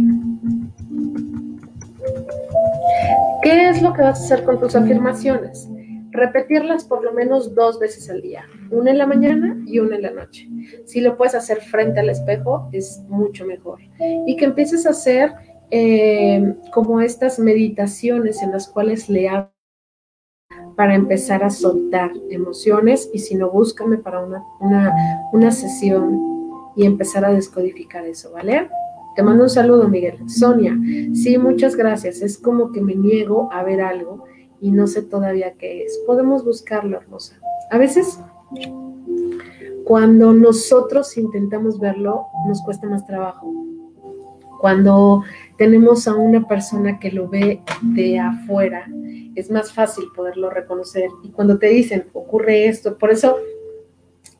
[3.41, 5.69] ¿Qué es lo que vas a hacer con tus afirmaciones?
[6.13, 10.03] repetirlas por lo menos dos veces al día, una en la mañana y una en
[10.03, 10.47] la noche.
[10.85, 13.79] Si lo puedes hacer frente al espejo, es mucho mejor.
[14.27, 15.33] Y que empieces a hacer
[15.71, 19.52] eh, como estas meditaciones en las cuales le hablo
[20.75, 24.93] para empezar a soltar emociones y si no, búscame para una, una,
[25.31, 26.19] una sesión
[26.75, 28.69] y empezar a descodificar eso, ¿vale?
[29.15, 30.27] Te mando un saludo, Miguel.
[30.27, 30.75] Sonia,
[31.13, 32.21] sí, muchas gracias.
[32.21, 34.23] Es como que me niego a ver algo
[34.59, 35.99] y no sé todavía qué es.
[36.07, 37.35] Podemos buscarlo, hermosa.
[37.69, 38.19] A veces,
[39.83, 43.53] cuando nosotros intentamos verlo, nos cuesta más trabajo.
[44.59, 45.23] Cuando
[45.57, 48.87] tenemos a una persona que lo ve de afuera,
[49.35, 51.09] es más fácil poderlo reconocer.
[51.23, 53.37] Y cuando te dicen, ocurre esto, por eso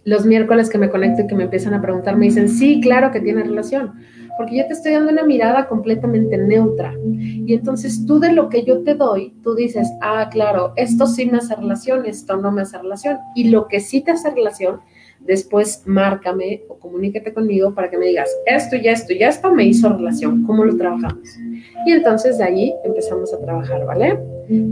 [0.06, 3.12] los miércoles que me conecto y que me empiezan a preguntar, me dicen, sí, claro
[3.12, 3.94] que tiene relación
[4.38, 6.94] porque yo te estoy dando una mirada completamente neutra.
[7.06, 11.26] Y entonces tú de lo que yo te doy, tú dices, ah, claro, esto sí
[11.26, 13.18] me hace relación, esto no me hace relación.
[13.36, 14.80] Y lo que sí te hace relación,
[15.20, 19.66] después márcame o comuníquete conmigo para que me digas, esto y esto y esto me
[19.66, 21.38] hizo relación, ¿cómo lo trabajamos?
[21.86, 24.20] Y entonces de ahí empezamos a trabajar, ¿vale?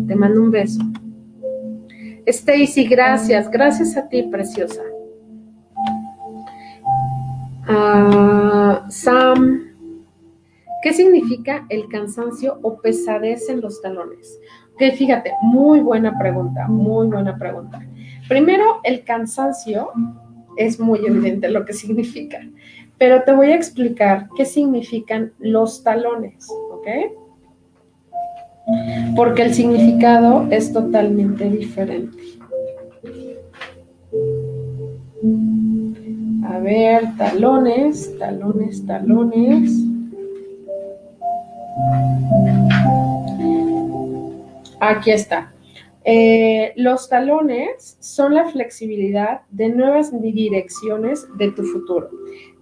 [0.07, 0.81] Te mando un beso.
[2.25, 4.81] Stacy, gracias, gracias a ti, preciosa.
[7.67, 9.73] Ah, Sam,
[10.83, 14.39] ¿qué significa el cansancio o pesadez en los talones?
[14.77, 17.81] Que fíjate, muy buena pregunta, muy buena pregunta.
[18.27, 19.91] Primero, el cansancio
[20.57, 22.39] es muy evidente lo que significa,
[22.97, 26.87] pero te voy a explicar qué significan los talones, ¿ok?
[29.15, 32.17] Porque el significado es totalmente diferente.
[36.45, 39.71] A ver, talones, talones, talones.
[44.79, 45.53] Aquí está.
[46.03, 52.09] Eh, los talones son la flexibilidad de nuevas direcciones de tu futuro.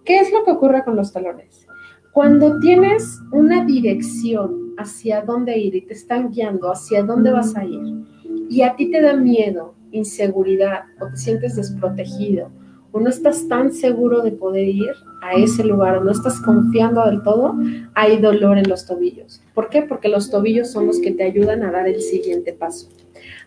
[0.03, 1.68] ¿Qué es lo que ocurre con los talones?
[2.20, 7.63] Cuando tienes una dirección hacia dónde ir y te están guiando hacia dónde vas a
[7.63, 7.80] ir
[8.49, 12.51] y a ti te da miedo, inseguridad o te sientes desprotegido
[12.91, 14.91] o no estás tan seguro de poder ir
[15.22, 17.55] a ese lugar o no estás confiando del todo,
[17.95, 19.41] hay dolor en los tobillos.
[19.53, 19.84] ¿Por qué?
[19.84, 22.89] Porque los tobillos son los que te ayudan a dar el siguiente paso.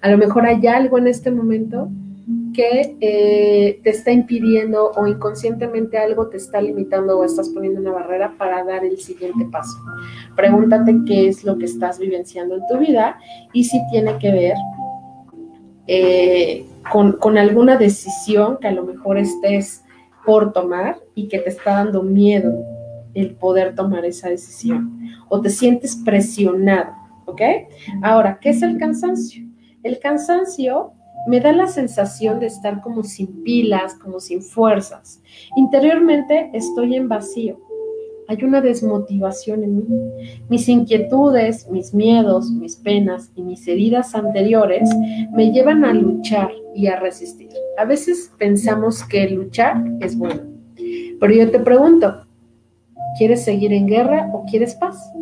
[0.01, 1.91] A lo mejor hay algo en este momento
[2.53, 7.92] que eh, te está impidiendo o inconscientemente algo te está limitando o estás poniendo una
[7.92, 9.78] barrera para dar el siguiente paso.
[10.36, 13.18] Pregúntate qué es lo que estás vivenciando en tu vida
[13.53, 14.55] y si tiene que ver
[15.86, 19.84] eh, con, alguna decisión que a lo mejor estés
[20.24, 22.53] por tomar y que te está dando miedo
[23.14, 26.92] el poder tomar esa decisión o te sientes presionado,
[27.26, 27.42] ¿ok?
[28.03, 29.44] Ahora, ¿qué es el cansancio?
[29.82, 30.92] El cansancio
[31.27, 35.23] me da la sensación de estar como sin pilas, como sin fuerzas.
[35.57, 37.59] Interiormente estoy en vacío.
[38.29, 39.85] hay una desmotivación en mí.
[40.49, 44.89] Mis inquietudes, mis miedos, mis penas y mis heridas anteriores
[45.33, 47.51] me llevan a luchar y a resistir.
[47.77, 50.43] A veces pensamos que luchar es bueno,
[51.20, 52.27] pero yo te pregunto,
[53.18, 55.12] ¿quieres seguir en guerra o quieres paz?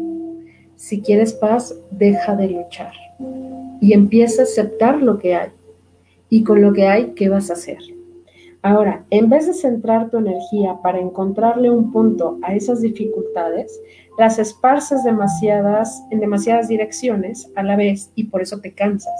[0.76, 2.92] Si quieres paz, deja de luchar
[3.80, 5.50] y empieza a aceptar lo que hay.
[6.30, 7.78] Y con lo que hay, ¿qué vas a hacer?
[8.62, 13.80] Ahora, en vez de centrar tu energía para encontrarle un punto a esas dificultades,
[14.18, 19.18] las esparces demasiadas, en demasiadas direcciones a la vez y por eso te cansas.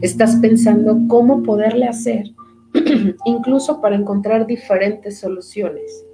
[0.00, 2.30] Estás pensando cómo poderle hacer,
[3.24, 6.04] incluso para encontrar diferentes soluciones.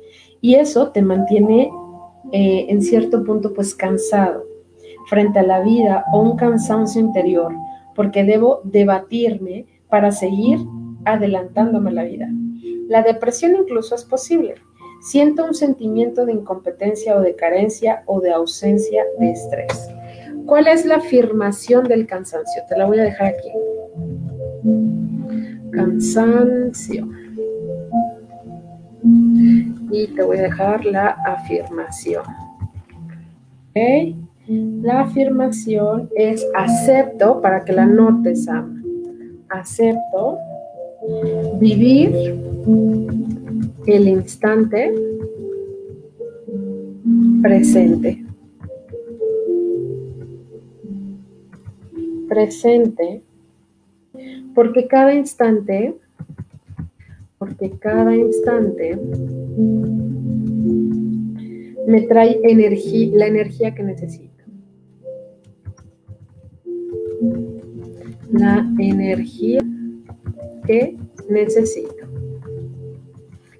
[0.40, 1.70] Y eso te mantiene
[2.32, 4.44] eh, en cierto punto pues cansado
[5.08, 7.52] frente a la vida o un cansancio interior,
[8.00, 10.58] porque debo debatirme para seguir
[11.04, 12.30] adelantándome la vida.
[12.88, 14.54] La depresión incluso es posible.
[15.02, 19.90] Siento un sentimiento de incompetencia o de carencia o de ausencia de estrés.
[20.46, 22.62] ¿Cuál es la afirmación del cansancio?
[22.70, 23.52] Te la voy a dejar aquí.
[25.70, 27.06] Cansancio.
[29.90, 32.24] Y te voy a dejar la afirmación.
[34.50, 38.82] La afirmación es acepto, para que la notes, Ama.
[39.48, 40.38] Acepto
[41.60, 42.12] vivir
[43.86, 44.92] el instante
[47.40, 48.24] presente.
[52.28, 53.22] Presente,
[54.52, 55.94] porque cada instante,
[57.38, 58.98] porque cada instante
[61.86, 64.29] me trae energía, la energía que necesito.
[68.32, 69.60] La energía
[70.66, 70.96] que
[71.28, 72.06] necesito.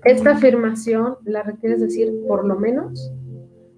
[0.05, 3.13] Esta afirmación la requieres decir por lo menos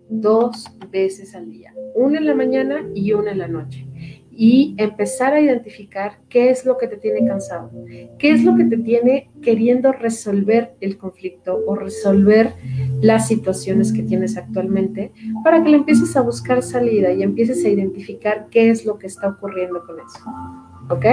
[0.09, 3.87] dos veces al día, una en la mañana y una en la noche.
[4.31, 7.71] Y empezar a identificar qué es lo que te tiene cansado,
[8.19, 12.55] qué es lo que te tiene queriendo resolver el conflicto o resolver
[13.03, 15.13] las situaciones que tienes actualmente
[15.45, 19.07] para que le empieces a buscar salida y empieces a identificar qué es lo que
[19.07, 20.72] está ocurriendo con eso.
[20.89, 21.05] ¿Ok?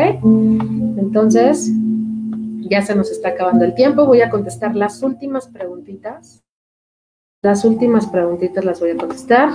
[0.97, 1.71] Entonces,
[2.69, 4.05] ya se nos está acabando el tiempo.
[4.05, 6.43] Voy a contestar las últimas preguntitas.
[7.41, 9.49] Las últimas preguntitas las voy a contestar.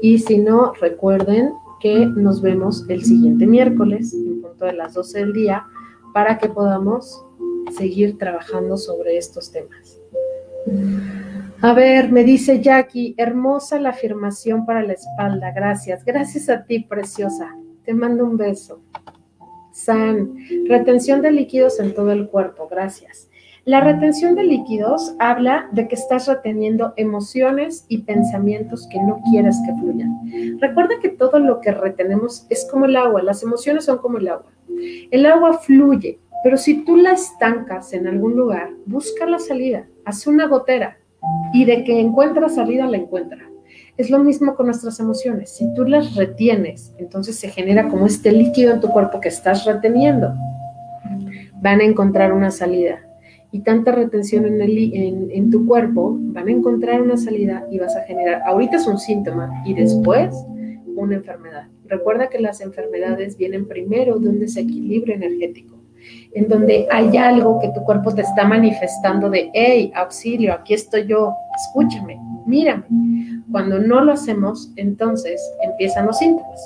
[0.00, 5.18] Y si no, recuerden que nos vemos el siguiente miércoles en punto de las 12
[5.18, 5.66] del día
[6.14, 7.24] para que podamos
[7.76, 9.98] seguir trabajando sobre estos temas.
[11.60, 15.52] A ver, me dice Jackie, hermosa la afirmación para la espalda.
[15.52, 16.04] Gracias.
[16.04, 17.56] Gracias a ti, preciosa.
[17.84, 18.80] Te mando un beso.
[19.72, 20.36] San,
[20.68, 23.28] retención de líquidos en todo el cuerpo, gracias.
[23.64, 29.56] La retención de líquidos habla de que estás reteniendo emociones y pensamientos que no quieres
[29.64, 30.58] que fluyan.
[30.60, 34.26] Recuerda que todo lo que retenemos es como el agua, las emociones son como el
[34.26, 34.50] agua.
[35.12, 40.26] El agua fluye, pero si tú la estancas en algún lugar, busca la salida, haz
[40.26, 40.98] una gotera
[41.52, 43.51] y de que encuentra salida la encuentra.
[43.98, 45.50] Es lo mismo con nuestras emociones.
[45.50, 49.66] Si tú las retienes, entonces se genera como este líquido en tu cuerpo que estás
[49.66, 50.34] reteniendo.
[51.60, 53.00] Van a encontrar una salida.
[53.50, 57.94] Y tanta retención en, el, en, tu cuerpo, van a encontrar una salida y vas
[57.94, 60.34] a generar, ahorita es un síntoma y después
[60.96, 61.68] una enfermedad.
[61.86, 65.76] Recuerda que las enfermedades vienen primero de un desequilibrio energético,
[66.32, 71.06] en donde hay algo que tu cuerpo te está manifestando de, hey, auxilio, aquí estoy
[71.06, 72.84] yo, escúchame, mírame.
[73.50, 76.60] Cuando no lo hacemos, entonces empiezan los síntomas.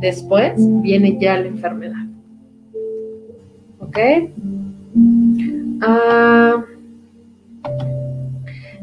[0.00, 2.06] Después viene ya la enfermedad.
[3.80, 3.98] ¿Ok?
[5.82, 6.64] Ah,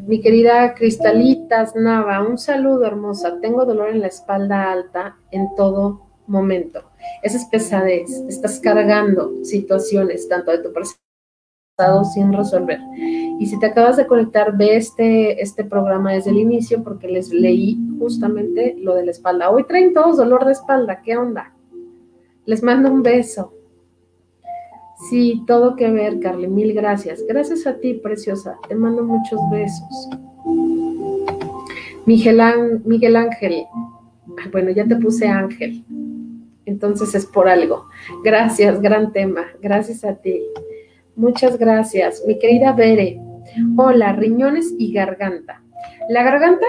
[0.08, 3.40] mi querida Cristalitas Nava, un saludo hermosa.
[3.42, 6.84] Tengo dolor en la espalda alta en todo momento.
[7.24, 8.10] Esa es pesadez.
[8.30, 11.07] Estás cargando situaciones tanto de tu presente
[12.14, 12.80] sin resolver.
[13.40, 17.32] Y si te acabas de conectar, ve este, este programa desde el inicio porque les
[17.32, 19.52] leí justamente lo de la espalda.
[19.52, 21.54] Hoy traen todos dolor de espalda, ¿qué onda?
[22.46, 23.54] Les mando un beso.
[25.10, 27.24] Sí, todo que ver, Carly, mil gracias.
[27.28, 28.58] Gracias a ti, preciosa.
[28.68, 30.10] Te mando muchos besos.
[32.08, 32.42] Miguel,
[32.86, 33.66] Miguel Ángel.
[34.52, 35.86] Bueno, ya te puse Ángel.
[36.66, 37.86] Entonces es por algo.
[38.24, 39.46] Gracias, gran tema.
[39.62, 40.42] Gracias a ti.
[41.18, 43.20] Muchas gracias, mi querida Bere.
[43.76, 45.64] Hola, riñones y garganta.
[46.10, 46.68] La garganta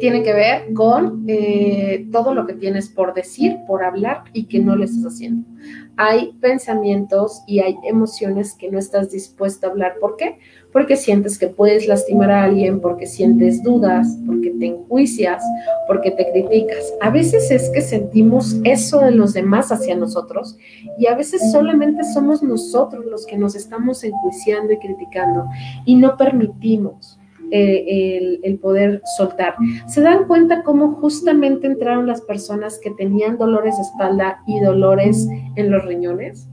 [0.00, 4.58] tiene que ver con eh, todo lo que tienes por decir, por hablar y que
[4.58, 5.48] no lo estás haciendo.
[5.96, 9.98] Hay pensamientos y hay emociones que no estás dispuesto a hablar.
[10.00, 10.40] ¿Por qué?
[10.72, 15.42] Porque sientes que puedes lastimar a alguien, porque sientes dudas, porque te enjuicias,
[15.86, 16.92] porque te criticas.
[17.00, 20.56] A veces es que sentimos eso de los demás hacia nosotros
[20.98, 25.46] y a veces solamente somos nosotros los que nos estamos enjuiciando y criticando
[25.86, 27.18] y no permitimos
[27.50, 29.54] eh, el, poder soltar.
[29.86, 35.26] ¿Se dan cuenta cómo justamente entraron las personas que tenían dolores de espalda y dolores
[35.56, 36.46] en los riñones?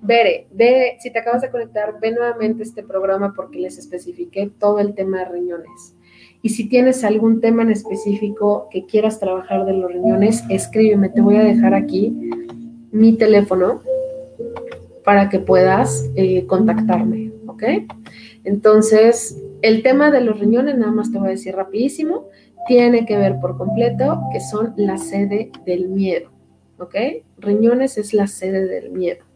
[0.00, 4.78] Vere, ve, si te acabas de conectar, ve nuevamente este programa porque les especifiqué todo
[4.78, 5.94] el tema de riñones.
[6.40, 11.08] Y si tienes algún tema en específico que quieras trabajar de los riñones, escríbeme.
[11.08, 12.16] Te voy a dejar aquí
[12.92, 13.80] mi teléfono
[15.04, 17.62] para que puedas eh, contactarme, ¿ok?
[18.44, 22.28] Entonces, el tema de los riñones, nada más te voy a decir rapidísimo,
[22.68, 26.30] tiene que ver por completo que son la sede del miedo,
[26.78, 26.94] ¿ok?
[27.38, 29.27] Riñones es la sede del miedo.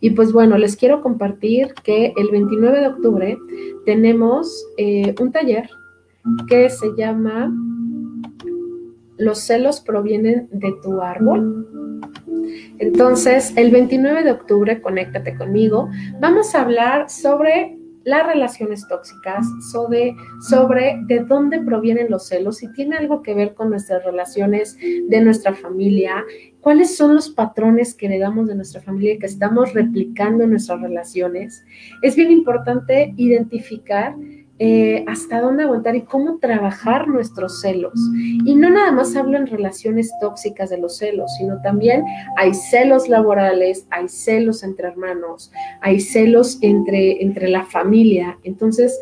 [0.00, 3.38] Y pues bueno, les quiero compartir que el 29 de octubre
[3.84, 5.68] tenemos eh, un taller
[6.48, 7.52] que se llama
[9.16, 11.68] Los celos provienen de tu árbol.
[12.78, 15.88] Entonces, el 29 de octubre, conéctate conmigo,
[16.20, 20.14] vamos a hablar sobre las relaciones tóxicas, sobre,
[21.06, 25.54] de dónde provienen los celos, si tiene algo que ver con nuestras relaciones de nuestra
[25.54, 26.24] familia,
[26.60, 30.80] cuáles son los patrones que heredamos de nuestra familia y que estamos replicando en nuestras
[30.80, 31.64] relaciones.
[32.02, 34.14] Es bien importante identificar
[34.64, 37.94] eh, hasta dónde aguantar y cómo trabajar nuestros celos.
[38.44, 42.04] Y no nada más hablo en relaciones tóxicas de los celos, sino también
[42.36, 45.50] hay celos laborales, hay celos entre hermanos,
[45.80, 48.38] hay celos entre, entre la familia.
[48.44, 49.00] Entonces,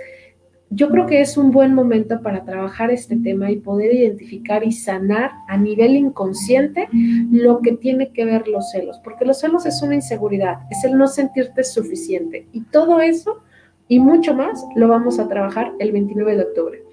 [0.70, 4.72] yo creo que es un buen momento para trabajar este tema y poder identificar y
[4.72, 6.88] sanar a nivel inconsciente
[7.30, 10.96] lo que tiene que ver los celos, porque los celos es una inseguridad, es el
[10.96, 13.42] no sentirte suficiente y todo eso
[13.90, 16.84] y mucho más lo vamos a trabajar el 29 de octubre.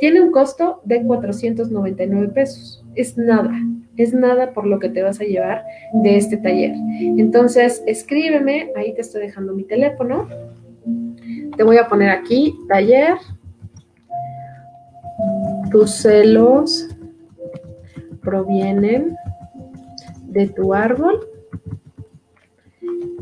[0.00, 2.82] Tiene un costo de 499 pesos.
[2.94, 3.52] Es nada,
[3.98, 6.72] es nada por lo que te vas a llevar de este taller.
[7.18, 10.28] Entonces, escríbeme, ahí te estoy dejando mi teléfono.
[11.58, 13.18] Te voy a poner aquí, taller.
[15.70, 16.88] Tus celos
[18.22, 19.14] provienen
[20.28, 21.20] de tu árbol.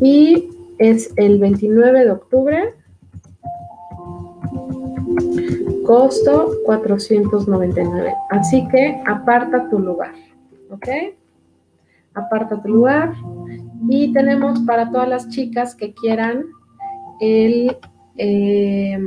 [0.01, 2.75] Y es el 29 de octubre
[5.85, 8.15] Costo 499.
[8.31, 10.15] Así que aparta tu lugar.
[10.71, 10.89] ¿Ok?
[12.15, 13.13] Aparta tu lugar.
[13.89, 16.45] Y tenemos para todas las chicas que quieran
[17.21, 17.77] el...
[18.17, 18.99] Eh,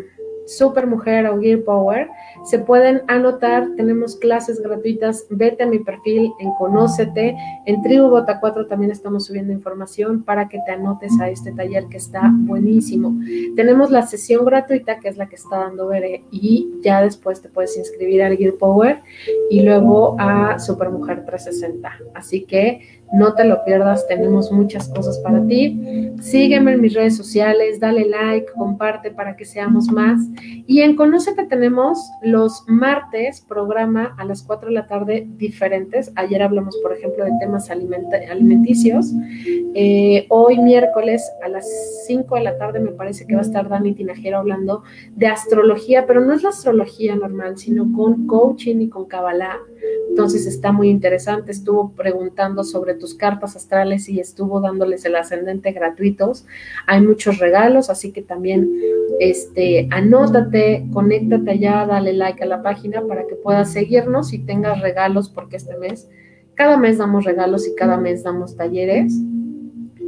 [0.47, 2.09] Super Mujer o Gear Power,
[2.45, 7.35] se pueden anotar, tenemos clases gratuitas, vete a mi perfil en Conócete,
[7.65, 11.87] en Tribu Bota 4 también estamos subiendo información para que te anotes a este taller
[11.87, 13.13] que está buenísimo.
[13.55, 17.49] Tenemos la sesión gratuita que es la que está dando Bere y ya después te
[17.49, 19.01] puedes inscribir al Gear Power
[19.49, 21.99] y luego a Super Mujer 360.
[22.13, 26.11] Así que no te lo pierdas, tenemos muchas cosas para ti.
[26.19, 30.21] Sígueme en mis redes sociales, dale like, comparte para que seamos más.
[30.65, 36.11] Y en Conócete tenemos los martes programa a las 4 de la tarde diferentes.
[36.15, 39.13] Ayer hablamos, por ejemplo, de temas alimenticios.
[39.73, 41.67] Eh, hoy miércoles a las
[42.07, 44.83] 5 de la tarde me parece que va a estar Dani Tinajero hablando
[45.15, 49.57] de astrología, pero no es la astrología normal, sino con coaching y con Kabbalah.
[50.09, 51.51] Entonces está muy interesante.
[51.51, 56.45] Estuvo preguntando sobre tus cartas astrales y estuvo dándoles el ascendente gratuitos.
[56.85, 58.69] Hay muchos regalos, así que también
[59.19, 64.81] este, anótate, conéctate allá, dale like a la página para que puedas seguirnos y tengas
[64.81, 66.09] regalos, porque este mes,
[66.55, 69.13] cada mes damos regalos y cada mes damos talleres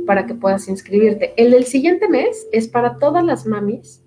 [0.06, 1.34] para que puedas inscribirte.
[1.38, 4.04] El del siguiente mes es para todas las mamis,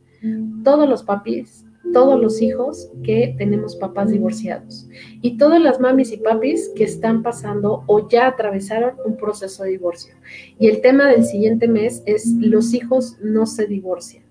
[0.64, 4.86] todos los papis, todos los hijos que tenemos papás divorciados
[5.20, 9.70] y todas las mamis y papis que están pasando o ya atravesaron un proceso de
[9.70, 10.14] divorcio.
[10.58, 14.24] Y el tema del siguiente mes es los hijos no se divorcian.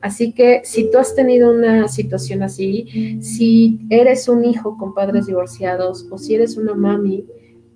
[0.00, 5.26] Así que si tú has tenido una situación así, si eres un hijo con padres
[5.26, 7.24] divorciados o si eres una mami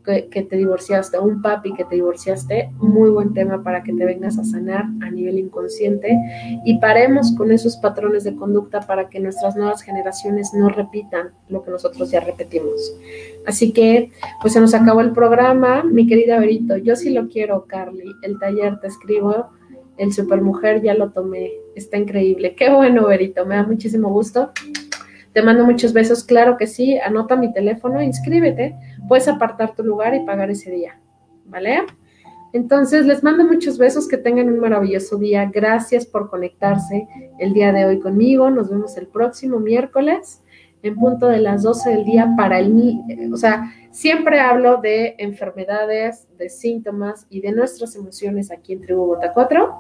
[0.05, 4.39] que, te divorciaste, un papi que te divorciaste, muy buen tema para que te vengas
[4.39, 6.19] a sanar a nivel inconsciente.
[6.65, 11.63] Y paremos con esos patrones de conducta para que nuestras nuevas generaciones no repitan lo
[11.63, 12.95] que nosotros ya repetimos.
[13.47, 17.67] Así que, pues se nos acabó el programa, mi querida Verito, yo sí lo quiero,
[17.67, 19.51] Carly, el taller te escribo,
[19.99, 24.53] el Supermujer ya lo tomé, está increíble, qué bueno, Verito, me da muchísimo gusto.
[25.33, 28.75] Te mando muchos besos, claro que sí, anota mi teléfono, inscríbete,
[29.13, 30.99] puedes apartar tu lugar y pagar ese día,
[31.45, 31.83] ¿vale?
[32.55, 35.51] Entonces, les mando muchos besos, que tengan un maravilloso día.
[35.53, 37.07] Gracias por conectarse
[37.39, 38.49] el día de hoy conmigo.
[38.49, 40.43] Nos vemos el próximo miércoles
[40.83, 42.95] en punto de las 12 del día para el.
[43.31, 49.09] O sea, siempre hablo de enfermedades, de síntomas y de nuestras emociones aquí en Tribu
[49.09, 49.75] Bota 4.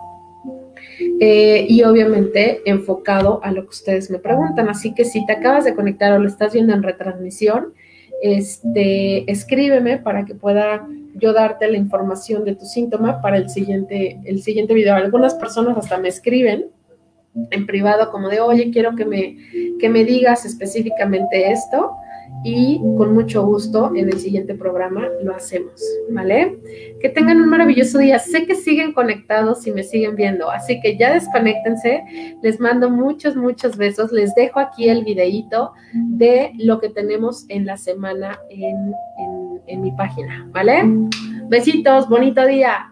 [1.21, 4.69] Eh, y obviamente enfocado a lo que ustedes me preguntan.
[4.69, 7.73] Así que si te acabas de conectar o lo estás viendo en retransmisión,
[8.23, 14.21] este, escríbeme para que pueda yo darte la información de tu síntoma para el siguiente,
[14.25, 14.95] el siguiente video.
[14.95, 16.67] Algunas personas hasta me escriben
[17.51, 19.37] en privado como de, oye, quiero que me,
[19.81, 21.97] que me digas específicamente esto
[22.45, 25.81] y con mucho gusto en el siguiente programa lo hacemos,
[26.11, 26.59] ¿vale?
[27.01, 28.19] Que tengan un maravilloso día.
[28.19, 32.05] Sé que siguen conectados y me siguen viendo, así que ya desconéctense.
[32.43, 34.13] Les mando muchos, muchos besos.
[34.13, 38.93] Les dejo aquí el videíto de lo que tenemos en la semana en,
[39.67, 40.83] en mi página, ¿vale?
[41.49, 42.89] Besitos, bonito día.